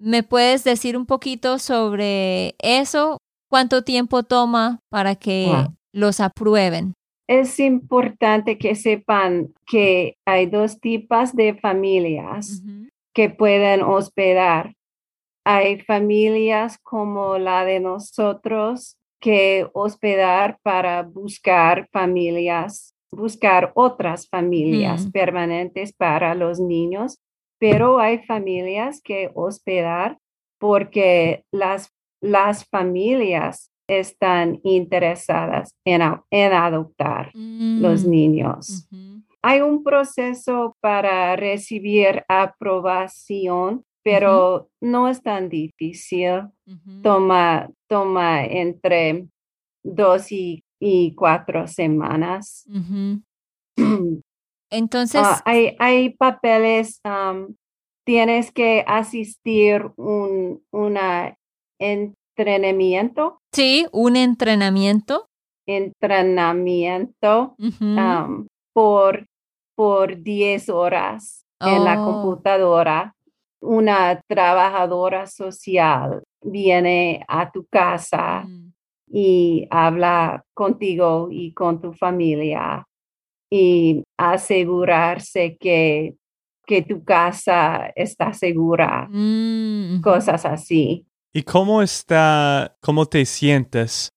¿Me 0.00 0.22
puedes 0.22 0.62
decir 0.64 0.96
un 0.96 1.06
poquito 1.06 1.58
sobre 1.58 2.54
eso? 2.58 3.18
¿Cuánto 3.50 3.82
tiempo 3.82 4.22
toma 4.22 4.80
para 4.90 5.16
que 5.16 5.66
los 5.92 6.20
aprueben. 6.20 6.94
Es 7.28 7.60
importante 7.60 8.56
que 8.56 8.74
sepan 8.74 9.52
que 9.66 10.16
hay 10.26 10.46
dos 10.46 10.80
tipos 10.80 11.34
de 11.34 11.54
familias 11.54 12.62
que 13.14 13.28
pueden 13.28 13.82
hospedar. 13.82 14.74
Hay 15.50 15.80
familias 15.80 16.76
como 16.82 17.38
la 17.38 17.64
de 17.64 17.80
nosotros 17.80 18.98
que 19.18 19.66
hospedar 19.72 20.58
para 20.62 21.02
buscar 21.02 21.88
familias, 21.90 22.94
buscar 23.10 23.72
otras 23.74 24.28
familias 24.28 25.06
mm. 25.06 25.10
permanentes 25.10 25.94
para 25.94 26.34
los 26.34 26.60
niños, 26.60 27.18
pero 27.58 27.98
hay 27.98 28.18
familias 28.26 29.00
que 29.02 29.30
hospedar 29.34 30.18
porque 30.58 31.44
las, 31.50 31.94
las 32.20 32.66
familias 32.66 33.70
están 33.88 34.60
interesadas 34.64 35.74
en, 35.86 36.02
adoptar 36.02 37.30
los 37.32 38.04
mm, 38.04 38.10
niños. 38.10 38.86
Hay 39.40 39.62
un 39.62 39.82
proceso 39.82 40.76
para 40.80 41.34
recibir 41.36 42.22
aprobación, 42.28 43.84
pero 44.02 44.70
no 44.80 45.08
es 45.08 45.22
tan 45.22 45.48
difícil. 45.48 46.42
toma, 47.02 47.70
toma 47.88 48.44
entre 48.44 49.28
dos 49.82 50.32
y, 50.32 50.64
cuatro 51.16 51.66
semanas. 51.66 52.64
Entonces. 54.70 55.22
Ah, 55.24 55.42
hay, 55.44 55.76
hay, 55.78 56.10
papeles, 56.10 57.00
tienes 58.04 58.52
que 58.52 58.84
asistir 58.86 59.90
un, 59.96 60.62
una 60.70 61.36
entrenamiento. 61.78 63.40
Sí, 63.52 63.86
un 63.92 64.16
entrenamiento. 64.16 65.28
Entrenamiento 65.66 67.54
um, 67.58 68.46
por, 68.72 69.26
por 69.76 70.22
10 70.22 70.68
horas 70.70 71.44
en 71.60 71.84
la 71.84 72.00
oh. 72.00 72.04
computadora. 72.04 73.14
Una 73.60 74.20
trabajadora 74.26 75.26
social 75.26 76.22
viene 76.42 77.24
a 77.26 77.50
tu 77.50 77.66
casa 77.66 78.44
mm. 78.46 78.72
y 79.08 79.66
habla 79.70 80.44
contigo 80.54 81.28
y 81.30 81.52
con 81.52 81.80
tu 81.80 81.92
familia 81.92 82.86
y 83.50 84.02
asegurarse 84.16 85.56
que, 85.58 86.14
que 86.66 86.82
tu 86.82 87.02
casa 87.04 87.92
está 87.96 88.32
segura, 88.32 89.08
mm, 89.10 90.00
cosas 90.02 90.44
así. 90.44 91.06
¿Y 91.32 91.42
cómo 91.42 91.82
está, 91.82 92.76
cómo 92.80 93.06
te 93.06 93.24
sientes 93.24 94.10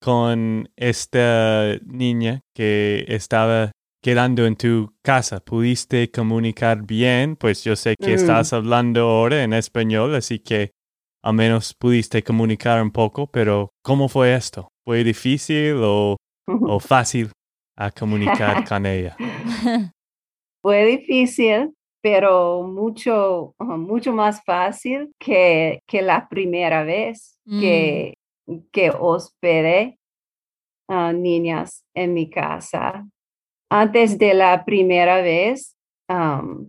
con 0.00 0.68
esta 0.76 1.76
niña 1.86 2.40
que 2.54 3.04
estaba 3.08 3.70
quedando 4.02 4.46
en 4.46 4.56
tu 4.56 4.94
casa? 5.02 5.40
¿Pudiste 5.40 6.10
comunicar 6.10 6.82
bien? 6.82 7.36
Pues 7.36 7.64
yo 7.64 7.76
sé 7.76 7.94
que 7.96 8.14
estás 8.14 8.52
mm. 8.52 8.56
hablando 8.56 9.00
ahora 9.02 9.42
en 9.42 9.52
español, 9.52 10.14
así 10.14 10.38
que 10.38 10.72
al 11.22 11.34
menos 11.34 11.74
pudiste 11.74 12.22
comunicar 12.22 12.82
un 12.82 12.90
poco, 12.90 13.28
pero 13.28 13.70
¿cómo 13.82 14.08
fue 14.08 14.34
esto? 14.34 14.68
¿Fue 14.84 15.04
difícil 15.04 15.76
o, 15.82 16.16
o 16.46 16.80
fácil 16.80 17.30
a 17.76 17.90
comunicar 17.90 18.64
con 18.68 18.86
ella? 18.86 19.16
Fue 20.64 20.84
difícil, 20.84 21.74
pero 22.00 22.62
mucho, 22.62 23.52
mucho 23.58 24.12
más 24.12 24.44
fácil 24.44 25.10
que, 25.18 25.80
que 25.88 26.02
la 26.02 26.28
primera 26.28 26.84
vez 26.84 27.32
Mm. 27.44 27.60
que, 27.60 28.14
que 28.70 28.90
hospedé 28.90 29.98
a 30.88 31.12
niñas 31.12 31.84
en 31.94 32.14
mi 32.14 32.30
casa. 32.30 33.08
Antes 33.72 34.18
de 34.18 34.34
la 34.34 34.64
primera 34.66 35.22
vez, 35.22 35.74
um, 36.10 36.68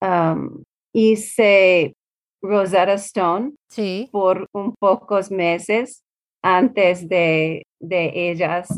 um, 0.00 0.62
hice 0.94 1.94
Rosetta 2.40 2.94
Stone 2.94 3.54
Sí. 3.68 4.08
por 4.12 4.46
un 4.54 4.72
pocos 4.78 5.30
meses 5.32 6.02
antes 6.44 7.08
de, 7.08 7.62
de 7.80 8.30
ellas 8.30 8.68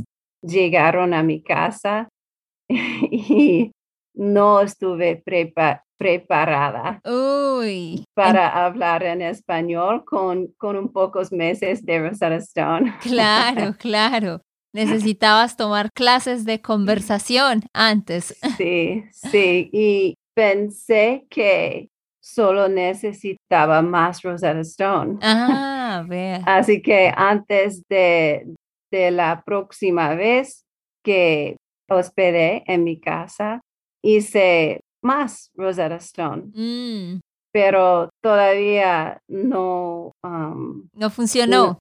llegaron 0.43 1.13
a 1.13 1.23
mi 1.23 1.43
casa 1.43 2.09
y 2.69 3.71
no 4.17 4.61
estuve 4.63 5.23
prepa- 5.23 5.83
preparada 5.99 7.01
Uy. 7.05 8.05
para 8.15 8.65
hablar 8.65 9.03
en 9.03 9.21
español 9.23 10.05
con, 10.07 10.49
con 10.59 10.77
un 10.77 10.91
pocos 10.93 11.31
meses 11.31 11.85
de 11.85 12.09
Rosetta 12.09 12.37
Stone. 12.37 12.95
Claro, 13.03 13.75
claro. 13.79 14.41
Necesitabas 14.75 15.57
tomar 15.57 15.91
clases 15.93 16.45
de 16.45 16.61
conversación 16.61 17.63
antes. 17.73 18.37
Sí, 18.57 19.05
sí, 19.13 19.71
y 19.73 20.15
pensé 20.35 21.27
que 21.31 21.89
solo 22.21 22.69
necesitaba 22.69 23.83
más 23.83 24.23
Rosetta 24.23 24.61
Stone. 24.61 25.19
Ah, 25.23 26.05
vea. 26.09 26.43
Así 26.45 26.83
que 26.83 27.13
antes 27.17 27.83
de, 27.89 28.53
de 28.91 29.11
la 29.13 29.43
próxima 29.47 30.15
vez 30.17 30.65
que 31.05 31.57
hospedé 31.89 32.65
en 32.67 32.83
mi 32.83 32.99
casa, 32.99 33.61
hice 34.03 34.81
más 35.03 35.51
Rosetta 35.55 35.97
Stone, 35.97 36.45
Mm, 36.55 37.21
pero 37.53 38.09
todavía 38.23 39.19
no, 39.29 40.11
um, 40.25 40.89
no 40.95 41.11
funcionó. 41.11 41.79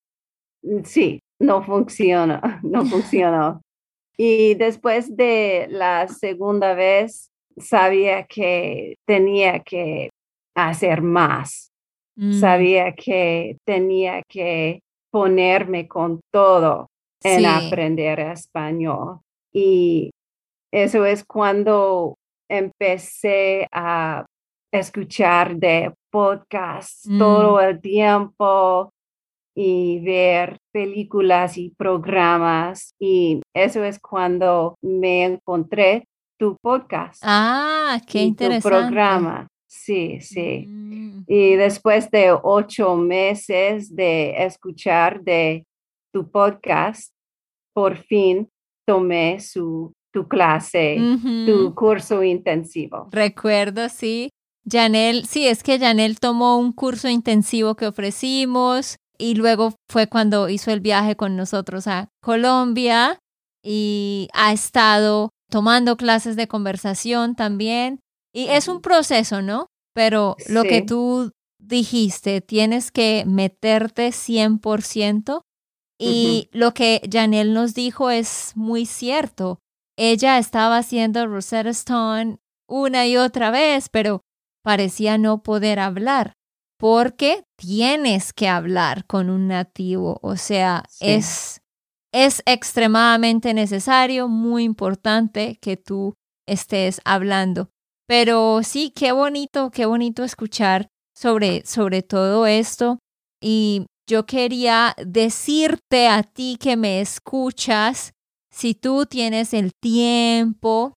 sí, 0.83 1.19
no 1.43 1.63
funcionó, 1.63 2.39
no 2.63 2.85
funcionó. 2.85 3.61
Y 4.17 4.53
después 4.55 5.15
de 5.15 5.67
la 5.69 6.07
segunda 6.07 6.73
vez, 6.73 7.29
sabía 7.57 8.23
que 8.25 8.95
tenía 9.07 9.59
que 9.59 10.09
hacer 10.55 11.01
más. 11.01 11.69
Mm, 12.15 12.33
sabía 12.39 12.93
que 12.93 13.57
tenía 13.65 14.21
que 14.29 14.81
ponerme 15.11 15.87
con 15.87 16.19
todo 16.31 16.87
en 17.23 17.39
Sí. 17.39 17.45
aprender 17.45 18.19
español. 18.19 19.19
Y 19.51 20.11
eso 20.71 21.05
es 21.05 21.23
cuando 21.23 22.15
empecé 22.49 23.67
a 23.71 24.25
escuchar 24.71 25.55
de 25.55 25.93
podcasts 26.11 27.07
Mm. 27.07 27.17
todo 27.19 27.59
el 27.61 27.79
tiempo 27.81 28.89
y 29.55 29.99
ver 29.99 30.57
películas 30.71 31.57
y 31.57 31.69
programas. 31.77 32.93
Y 32.99 33.41
eso 33.53 33.83
es 33.83 33.99
cuando 33.99 34.75
me 34.81 35.23
encontré 35.25 36.05
tu 36.39 36.55
podcast 36.61 37.21
Ah, 37.23 37.99
qué 38.07 38.19
y 38.19 38.21
tu 38.23 38.27
interesante. 38.29 38.67
programa. 38.69 39.47
Sí, 39.67 40.19
sí. 40.21 40.65
Mm, 40.67 41.23
Y 41.27 41.55
después 41.55 42.09
de 42.11 42.31
ocho 42.41 42.95
meses 42.95 43.95
de 43.95 44.43
escuchar 44.45 45.21
de 45.23 45.65
tu 46.13 46.29
podcast, 46.29 47.11
por 47.73 47.97
fin 47.97 48.49
tomé 48.85 49.39
su, 49.39 49.93
tu 50.11 50.27
clase, 50.27 50.97
tu 51.47 51.73
curso 51.73 52.21
intensivo. 52.23 53.07
Recuerdo, 53.11 53.89
sí. 53.89 54.29
Janel, 54.69 55.25
sí, 55.25 55.47
es 55.47 55.63
que 55.63 55.79
Janel 55.79 56.19
tomó 56.19 56.57
un 56.57 56.71
curso 56.71 57.09
intensivo 57.09 57.75
que 57.75 57.87
ofrecimos 57.87 58.97
y 59.23 59.35
luego 59.35 59.73
fue 59.89 60.07
cuando 60.07 60.49
hizo 60.49 60.69
el 60.71 60.81
viaje 60.81 61.15
con 61.15 61.37
nosotros 61.37 61.87
a 61.87 62.09
Colombia 62.21 63.19
y 63.63 64.27
ha 64.33 64.51
estado 64.51 65.29
tomando 65.49 65.95
clases 65.95 66.35
de 66.35 66.49
conversación 66.49 67.33
también. 67.33 68.01
Y 68.33 68.47
es 68.47 68.67
un 68.67 68.81
proceso, 68.81 69.41
¿no? 69.41 69.67
Pero 69.95 70.35
lo 70.49 70.63
que 70.63 70.81
tú 70.81 71.31
dijiste, 71.57 72.41
tienes 72.41 72.91
que 72.91 73.23
meterte 73.25 74.09
100% 74.09 75.39
y 75.97 76.49
lo 76.51 76.73
que 76.73 77.01
Janel 77.09 77.53
nos 77.53 77.73
dijo 77.73 78.09
es 78.09 78.51
muy 78.55 78.85
cierto. 78.85 79.59
Ella 79.97 80.37
estaba 80.37 80.79
haciendo 80.79 81.27
Rosetta 81.27 81.69
Stone 81.69 82.39
una 82.67 83.07
y 83.07 83.15
otra 83.15 83.51
vez, 83.51 83.87
pero 83.89 84.19
parecía 84.65 85.17
no 85.17 85.43
poder 85.43 85.79
hablar 85.79 86.33
porque 86.79 87.43
tienes 87.57 88.33
que 88.33 88.47
hablar 88.47 89.05
con 89.05 89.29
un 89.29 89.47
nativo, 89.47 90.19
o 90.21 90.35
sea, 90.37 90.83
Sí. 90.89 91.05
es 91.11 91.59
es 92.15 92.43
extremadamente 92.45 93.55
necesario, 93.55 94.27
muy 94.27 94.63
importante 94.63 95.57
que 95.59 95.77
tú 95.77 96.13
estés 96.47 97.01
hablando. 97.05 97.69
Pero 98.07 98.61
sí, 98.61 98.91
qué 98.95 99.11
bonito, 99.11 99.71
qué 99.71 99.87
bonito 99.87 100.23
escuchar 100.23 100.89
sobre, 101.15 101.65
sobre 101.65 102.03
todo 102.03 102.45
esto. 102.45 102.99
Y 103.41 103.87
yo 104.07 104.27
quería 104.27 104.93
decirte 105.03 106.07
a 106.07 106.21
ti 106.21 106.57
que 106.59 106.77
me 106.77 107.01
escuchas, 107.01 108.11
si 108.51 108.75
tú 108.75 109.07
tienes 109.07 109.53
el 109.55 109.71
tiempo 109.81 110.93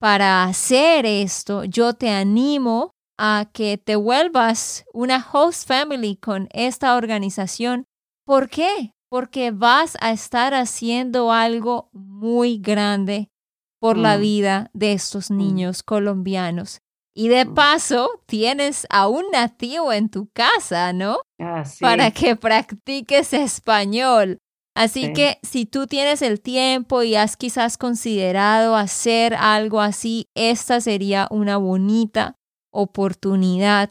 para 0.00 0.44
hacer 0.44 1.04
esto, 1.04 1.64
yo 1.64 1.92
te 1.92 2.08
animo 2.08 2.91
a 3.18 3.48
que 3.52 3.78
te 3.78 3.96
vuelvas 3.96 4.84
una 4.92 5.24
host 5.32 5.66
family 5.68 6.16
con 6.16 6.48
esta 6.52 6.96
organización. 6.96 7.86
¿Por 8.26 8.48
qué? 8.48 8.92
Porque 9.10 9.50
vas 9.50 9.96
a 10.00 10.10
estar 10.12 10.54
haciendo 10.54 11.32
algo 11.32 11.90
muy 11.92 12.58
grande 12.58 13.28
por 13.80 13.96
la 13.98 14.16
Mm. 14.16 14.20
vida 14.20 14.70
de 14.72 14.92
estos 14.92 15.30
Mm. 15.30 15.36
niños 15.36 15.82
colombianos. 15.82 16.80
Y 17.14 17.28
de 17.28 17.44
Mm. 17.44 17.54
paso, 17.54 18.08
tienes 18.26 18.86
a 18.88 19.06
un 19.08 19.24
nativo 19.32 19.92
en 19.92 20.08
tu 20.08 20.28
casa, 20.32 20.92
¿no? 20.94 21.18
Ah, 21.38 21.64
sí. 21.64 21.84
Para 21.84 22.10
que 22.10 22.36
practiques 22.36 23.32
español. 23.34 24.38
Así 24.74 25.06
Sí. 25.06 25.12
que 25.12 25.38
si 25.42 25.66
tú 25.66 25.86
tienes 25.86 26.22
el 26.22 26.40
tiempo 26.40 27.02
y 27.02 27.14
has 27.16 27.36
quizás 27.36 27.76
considerado 27.76 28.74
hacer 28.76 29.34
algo 29.34 29.80
así, 29.82 30.24
esta 30.34 30.80
sería 30.80 31.28
una 31.30 31.58
bonita 31.58 32.36
oportunidad 32.72 33.90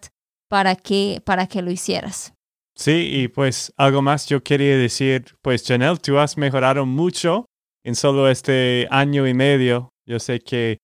para 0.49 0.75
que, 0.75 1.21
para 1.25 1.47
que 1.47 1.61
lo 1.61 1.71
hicieras. 1.71 2.33
Sí, 2.75 3.09
y 3.13 3.27
pues 3.27 3.73
algo 3.77 4.01
más 4.01 4.27
yo 4.27 4.43
quería 4.43 4.77
decir, 4.77 5.25
pues 5.41 5.65
Janelle, 5.65 5.99
tú 5.99 6.17
has 6.17 6.37
mejorado 6.37 6.85
mucho 6.85 7.45
en 7.85 7.95
solo 7.95 8.29
este 8.29 8.87
año 8.91 9.27
y 9.27 9.33
medio. 9.33 9.89
Yo 10.05 10.19
sé 10.19 10.39
que 10.39 10.79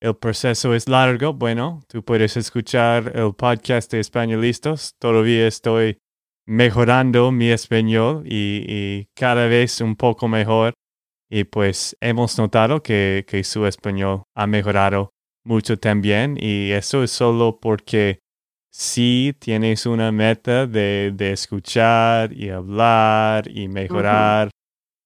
el 0.00 0.16
proceso 0.16 0.74
es 0.74 0.88
largo, 0.88 1.32
bueno, 1.32 1.82
tú 1.88 2.04
puedes 2.04 2.36
escuchar 2.36 3.12
el 3.14 3.34
podcast 3.34 3.90
de 3.92 4.00
Españolistas. 4.00 4.94
Todavía 4.98 5.46
estoy 5.46 5.98
mejorando 6.46 7.32
mi 7.32 7.50
español 7.50 8.22
y, 8.26 8.64
y 8.68 9.06
cada 9.14 9.46
vez 9.46 9.80
un 9.80 9.96
poco 9.96 10.28
mejor. 10.28 10.74
Y 11.30 11.44
pues 11.44 11.96
hemos 12.00 12.38
notado 12.38 12.82
que, 12.82 13.24
que 13.26 13.42
su 13.44 13.66
español 13.66 14.24
ha 14.36 14.46
mejorado 14.46 15.13
mucho 15.44 15.78
también 15.78 16.36
y 16.40 16.70
eso 16.72 17.02
es 17.02 17.10
solo 17.10 17.58
porque 17.60 18.18
si 18.72 19.34
tienes 19.38 19.86
una 19.86 20.10
meta 20.10 20.66
de, 20.66 21.12
de 21.14 21.32
escuchar 21.32 22.32
y 22.32 22.50
hablar 22.50 23.48
y 23.48 23.68
mejorar, 23.68 24.50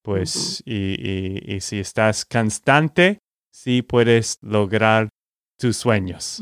pues 0.02 0.62
y, 0.64 0.74
y- 0.74 1.54
y 1.56 1.60
si 1.60 1.80
estás 1.80 2.24
constante, 2.24 3.18
sí 3.52 3.82
puedes 3.82 4.38
lograr 4.40 5.08
tus 5.58 5.76
sueños. 5.76 6.40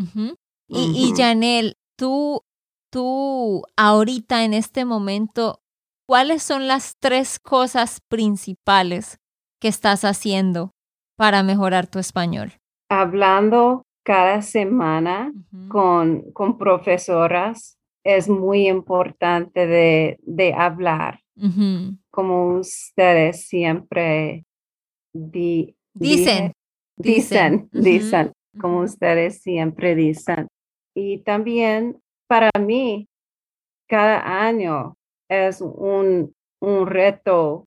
Y, 0.68 1.08
y. 1.08 1.12
Janel, 1.16 1.74
tú, 1.98 2.42
tú 2.92 3.62
ahorita 3.76 4.44
en 4.44 4.54
este 4.54 4.84
momento, 4.84 5.60
¿cuáles 6.06 6.42
son 6.42 6.68
las 6.68 6.94
tres 7.00 7.38
cosas 7.40 8.00
principales 8.08 9.18
que 9.60 9.68
estás 9.68 10.04
haciendo 10.04 10.70
para 11.16 11.42
mejorar 11.42 11.86
tu 11.88 11.98
español? 11.98 12.52
Hablando 12.88 13.82
cada 14.04 14.42
semana 14.42 15.32
con, 15.68 16.30
con 16.32 16.58
profesoras 16.58 17.76
es 18.04 18.28
muy 18.28 18.68
importante 18.68 19.66
de, 19.66 20.18
de 20.22 20.54
hablar, 20.54 21.20
como 22.10 22.58
ustedes 22.58 23.46
siempre 23.48 24.44
di- 25.12 25.74
Dicen. 25.94 26.52
dicen, 26.96 27.54
Ujú, 27.72 27.82
dicen, 27.82 28.32
como 28.60 28.80
ustedes 28.80 29.40
siempre 29.42 29.94
dicen. 29.96 30.46
Y 30.94 31.18
también 31.24 31.98
para 32.28 32.50
mí 32.60 33.08
cada 33.88 34.46
año 34.46 34.94
es 35.28 35.60
un, 35.60 36.32
un 36.60 36.86
reto 36.86 37.64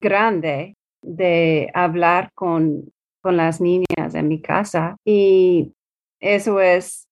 grande 0.00 0.74
de 1.02 1.70
hablar 1.74 2.30
con, 2.34 2.84
con 3.22 3.36
las 3.36 3.60
niñas 3.60 4.14
en 4.14 4.28
mi 4.28 4.40
casa 4.42 4.96
y 5.06 5.72
eso 6.20 6.60
es 6.60 7.06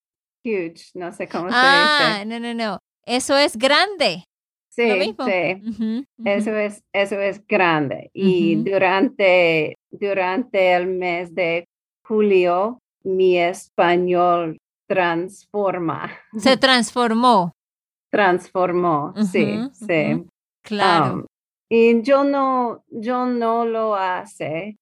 huge, 0.44 0.90
no 0.94 1.12
sé 1.12 1.28
cómo 1.28 1.44
se 1.48 1.54
dice. 1.54 1.56
Ah, 1.56 2.24
no, 2.26 2.38
no, 2.40 2.52
no. 2.54 2.78
Eso 3.06 3.36
es 3.36 3.56
grande. 3.56 4.24
Sí, 4.68 4.88
lo 4.88 4.96
mismo. 4.96 5.24
sí. 5.26 6.06
Eso 6.24 6.56
es, 6.56 6.82
eso 6.92 7.18
es 7.20 7.44
grande. 7.46 8.10
Y 8.12 8.56
durante, 8.56 9.76
durante 9.90 10.72
el 10.74 10.86
mes 10.86 11.34
de 11.34 11.66
julio, 12.04 12.78
mi 13.02 13.36
español 13.38 14.58
transforma, 14.88 16.10
Se 16.38 16.56
transformó. 16.56 17.52
transformó, 18.10 19.14
sí, 19.30 19.58
sí. 19.72 20.24
Claro. 20.62 21.14
Um, 21.14 21.24
y 21.68 22.02
yo 22.02 22.24
no, 22.24 22.82
yo 22.88 23.26
no 23.26 23.64
lo 23.64 23.94
hace 23.94 24.76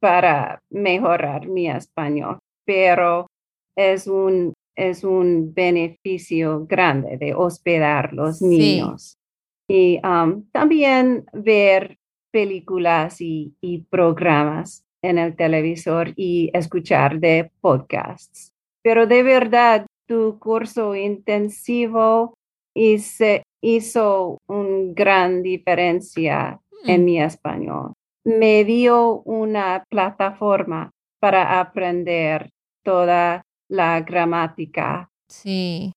para 0.00 0.58
mejorar 0.70 1.46
mi 1.46 1.68
español, 1.70 2.38
pero 2.64 3.26
es 3.76 4.06
un, 4.06 4.52
es 4.76 5.04
un 5.04 5.52
beneficio 5.54 6.66
grande 6.66 7.16
de 7.18 7.34
hospedar 7.34 8.12
los 8.12 8.38
Sí. 8.38 8.46
niños. 8.48 9.16
Y 9.68 10.00
um, 10.04 10.44
también 10.50 11.26
ver 11.32 11.96
películas 12.32 13.20
y, 13.20 13.54
y 13.60 13.82
programas 13.84 14.84
en 15.02 15.18
el 15.18 15.36
televisor 15.36 16.12
y 16.16 16.50
escuchar 16.54 17.20
de 17.20 17.50
podcasts. 17.60 18.50
Pero 18.82 19.06
de 19.06 19.22
verdad, 19.22 19.86
tu 20.08 20.38
curso 20.38 20.94
intensivo 20.96 22.34
hice- 22.74 23.42
hizo 23.62 24.38
una 24.48 24.92
gran 24.94 25.42
diferencia 25.42 26.58
en 26.86 27.02
Mm, 27.02 27.04
mi 27.04 27.20
español. 27.22 27.92
Me 28.24 28.64
dio 28.64 29.22
una 29.22 29.84
plataforma 29.88 30.90
para 31.20 31.60
aprender 31.60 32.50
toda 32.84 33.42
la 33.68 34.00
gramática. 34.00 35.10
Sí. 35.28 35.92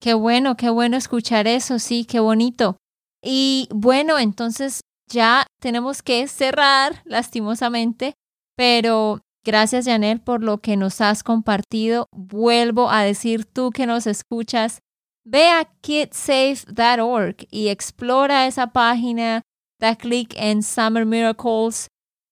Qué 0.00 0.14
bueno, 0.14 0.56
qué 0.56 0.70
bueno 0.70 0.96
escuchar 0.96 1.46
eso, 1.46 1.78
sí, 1.78 2.04
qué 2.04 2.18
bonito. 2.18 2.76
Y 3.22 3.68
bueno, 3.72 4.18
entonces 4.18 4.80
ya 5.08 5.46
tenemos 5.60 6.02
que 6.02 6.26
cerrar, 6.26 7.02
lastimosamente, 7.04 8.14
pero 8.56 9.20
gracias, 9.44 9.86
Janel, 9.86 10.20
por 10.20 10.42
lo 10.42 10.58
que 10.58 10.76
nos 10.76 11.00
has 11.00 11.22
compartido. 11.22 12.08
Vuelvo 12.10 12.90
a 12.90 13.02
decir 13.02 13.44
tú 13.44 13.70
que 13.70 13.86
nos 13.86 14.06
escuchas, 14.06 14.80
ve 15.24 15.48
a 15.48 15.70
kidsafe.org 15.82 17.36
y 17.50 17.68
explora 17.68 18.46
esa 18.46 18.72
página, 18.72 19.42
da 19.82 19.96
clic 19.96 20.32
en 20.36 20.62
Summer 20.62 21.04
Miracles 21.04 21.88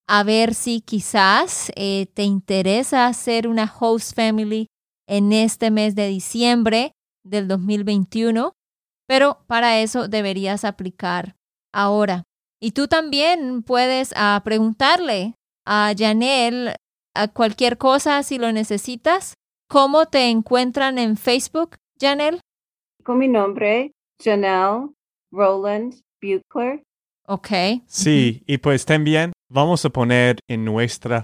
a 0.07 0.23
ver 0.23 0.53
si 0.53 0.79
quizás 0.79 1.69
eh, 1.75 2.07
te 2.13 2.23
interesa 2.23 3.07
hacer 3.07 3.45
una 3.45 3.71
host 3.77 4.15
family 4.15 4.67
en 5.05 5.33
este 5.33 5.69
mes 5.69 5.93
de 5.93 6.07
diciembre 6.07 6.93
del 7.23 7.49
2021, 7.49 8.53
pero 9.05 9.43
para 9.47 9.79
eso 9.79 10.07
deberías 10.07 10.63
aplicar 10.63 11.35
ahora. 11.73 12.23
Y 12.61 12.71
tú 12.71 12.87
también 12.87 13.63
puedes 13.63 14.13
ah, 14.15 14.39
preguntarle 14.45 15.35
a 15.65 15.93
Janel 15.97 16.75
a 17.13 17.27
cualquier 17.27 17.77
cosa 17.77 18.23
si 18.23 18.37
lo 18.37 18.53
necesitas. 18.53 19.33
¿Cómo 19.69 20.05
te 20.05 20.29
encuentran 20.29 20.97
en 20.97 21.17
Facebook, 21.17 21.75
Janel? 21.99 22.39
Con 23.03 23.17
mi 23.17 23.27
nombre, 23.27 23.91
Janelle 24.23 24.89
Roland 25.31 25.95
Buchler. 26.21 26.81
Ok. 27.31 27.47
Sí, 27.87 28.43
y 28.45 28.57
pues 28.57 28.83
también 28.85 29.31
vamos 29.49 29.85
a 29.85 29.89
poner 29.89 30.37
en 30.49 30.65
nuestra 30.65 31.23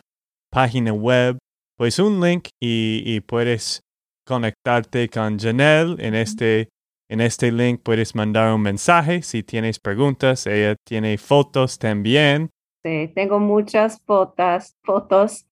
página 0.49 0.93
web 0.93 1.37
pues 1.77 1.99
un 1.99 2.21
link 2.21 2.47
y, 2.61 3.03
y 3.05 3.19
puedes 3.19 3.81
conectarte 4.25 5.09
con 5.09 5.37
Janelle 5.37 5.97
en 5.99 6.15
este, 6.15 6.69
en 7.09 7.19
este 7.19 7.51
link 7.51 7.81
puedes 7.83 8.15
mandar 8.15 8.53
un 8.53 8.61
mensaje 8.61 9.21
si 9.21 9.43
tienes 9.43 9.79
preguntas. 9.79 10.47
Ella 10.47 10.77
tiene 10.85 11.17
fotos 11.17 11.77
también. 11.77 12.51
Sí, 12.85 13.11
tengo 13.13 13.39
muchas 13.39 14.01
fotos, 14.05 14.75
fotos 14.85 15.45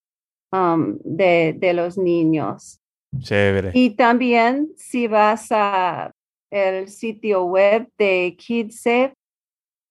um, 0.54 0.98
de, 1.04 1.54
de 1.60 1.74
los 1.74 1.98
niños. 1.98 2.80
Chévere. 3.20 3.72
Y 3.74 3.89
también 3.89 4.70
si 4.78 5.08
vas 5.08 5.48
a 5.52 6.12
el 6.50 6.88
sitio 6.88 7.44
web 7.44 7.89
de 7.98 8.38
KidSafe, 8.38 9.13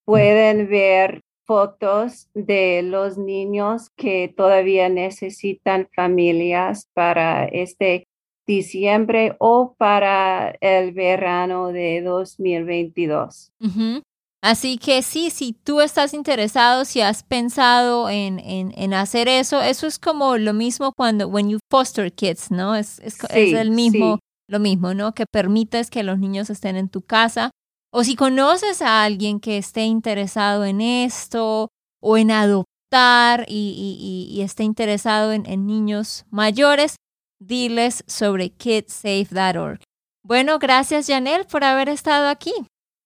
pueden 0.04 0.68
ver 0.68 1.20
fotos 1.46 2.28
de 2.34 2.82
los 2.82 3.18
niños 3.18 3.90
que 3.96 4.32
todavía 4.34 4.88
necesitan 4.88 5.88
familias 5.94 6.88
para 6.94 7.44
este 7.44 8.06
diciembre 8.46 9.36
o 9.38 9.74
para 9.76 10.54
el 10.60 10.92
verano 10.92 11.68
de 11.68 12.02
2022. 12.02 13.52
Ujú. 13.60 14.02
Así 14.42 14.76
que 14.76 15.00
sí, 15.00 15.30
si 15.30 15.54
tú 15.54 15.80
estás 15.80 16.12
interesado, 16.12 16.84
si 16.84 17.00
has 17.00 17.22
pensado 17.22 18.10
en, 18.10 18.38
en, 18.40 18.74
en 18.76 18.92
hacer 18.92 19.26
eso, 19.26 19.62
eso 19.62 19.86
es 19.86 19.98
como 19.98 20.36
lo 20.36 20.52
mismo 20.52 20.92
cuando 20.94 21.28
when 21.28 21.48
you 21.48 21.58
foster 21.70 22.12
kids, 22.12 22.50
¿no? 22.50 22.74
Es, 22.74 22.98
es, 22.98 23.16
es 23.30 23.54
el 23.54 23.70
mismo, 23.70 24.16
sí. 24.16 24.20
lo 24.48 24.60
mismo, 24.60 24.92
¿no? 24.92 25.14
Que 25.14 25.24
permites 25.24 25.88
que 25.88 26.02
los 26.02 26.18
niños 26.18 26.50
estén 26.50 26.76
en 26.76 26.90
tu 26.90 27.00
casa. 27.00 27.50
O 27.94 28.02
si 28.02 28.16
conoces 28.16 28.82
a 28.82 29.04
alguien 29.04 29.38
que 29.38 29.56
esté 29.56 29.82
interesado 29.84 30.64
en 30.64 30.80
esto 30.80 31.68
o 32.02 32.16
en 32.16 32.30
adoptar 32.32 33.44
y, 33.46 33.54
y, 33.54 34.32
y- 34.34 34.36
y 34.36 34.42
esté 34.42 34.64
interesado 34.64 35.32
en, 35.32 35.46
en 35.46 35.66
niños 35.66 36.24
mayores, 36.30 36.96
diles 37.40 38.02
sobre 38.06 38.50
kidsafe.org. 38.50 39.78
Bueno, 40.24 40.58
gracias 40.58 41.06
Janel 41.06 41.44
por 41.46 41.62
haber 41.64 41.88
estado 41.88 42.28
aquí. 42.28 42.52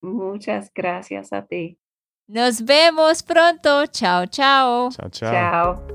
Muchas 0.02 0.70
gracias 0.74 1.32
a 1.32 1.44
ti. 1.44 1.78
Nos 2.28 2.62
vemos 2.64 3.22
pronto. 3.22 3.86
Chao, 3.86 4.26
chao. 4.26 4.90
Chao, 4.90 5.08
chao. 5.10 5.32
Chao. 5.32 5.86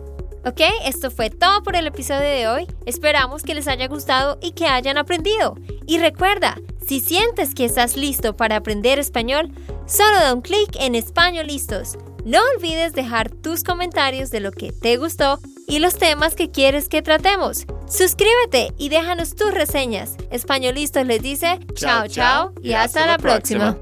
Ok, 0.45 0.60
esto 0.84 1.10
fue 1.10 1.29
todo 1.29 1.63
por 1.63 1.75
el 1.77 1.88
episodio 1.88 2.19
de 2.27 2.47
hoy. 2.49 2.67
Esperamos 2.86 3.43
que 3.43 3.56
les 3.56 3.67
haya 3.69 3.88
gustado 3.88 4.38
y 4.41 4.51
que 4.51 4.65
hayan 4.67 4.97
aprendido. 4.97 5.56
Y 5.88 5.99
recuerda, 5.99 6.58
si 6.87 6.99
sientes 6.99 7.55
que 7.55 7.65
estás 7.65 7.95
listo 7.95 8.35
para 8.35 8.57
aprender 8.57 8.99
español, 8.99 9.51
solo 9.85 10.19
da 10.19 10.33
un 10.33 10.41
clic 10.41 10.75
en 10.79 10.95
Español 10.95 11.47
Listos. 11.47 11.97
No 12.25 12.39
olvides 12.55 12.93
dejar 12.93 13.29
tus 13.29 13.63
comentarios 13.63 14.31
de 14.31 14.39
lo 14.39 14.51
que 14.51 14.71
te 14.71 14.97
gustó 14.97 15.39
y 15.67 15.79
los 15.79 15.97
temas 15.97 16.35
que 16.35 16.51
quieres 16.51 16.87
que 16.87 17.01
tratemos. 17.01 17.65
Suscríbete 17.89 18.73
y 18.77 18.89
déjanos 18.89 19.35
tus 19.35 19.53
reseñas. 19.53 20.15
Español 20.31 20.75
Listos 20.75 21.05
les 21.05 21.21
dice 21.21 21.59
chao, 21.73 22.07
chao 22.07 22.53
y 22.61 22.73
hasta 22.73 23.05
la 23.05 23.17
próxima. 23.17 23.77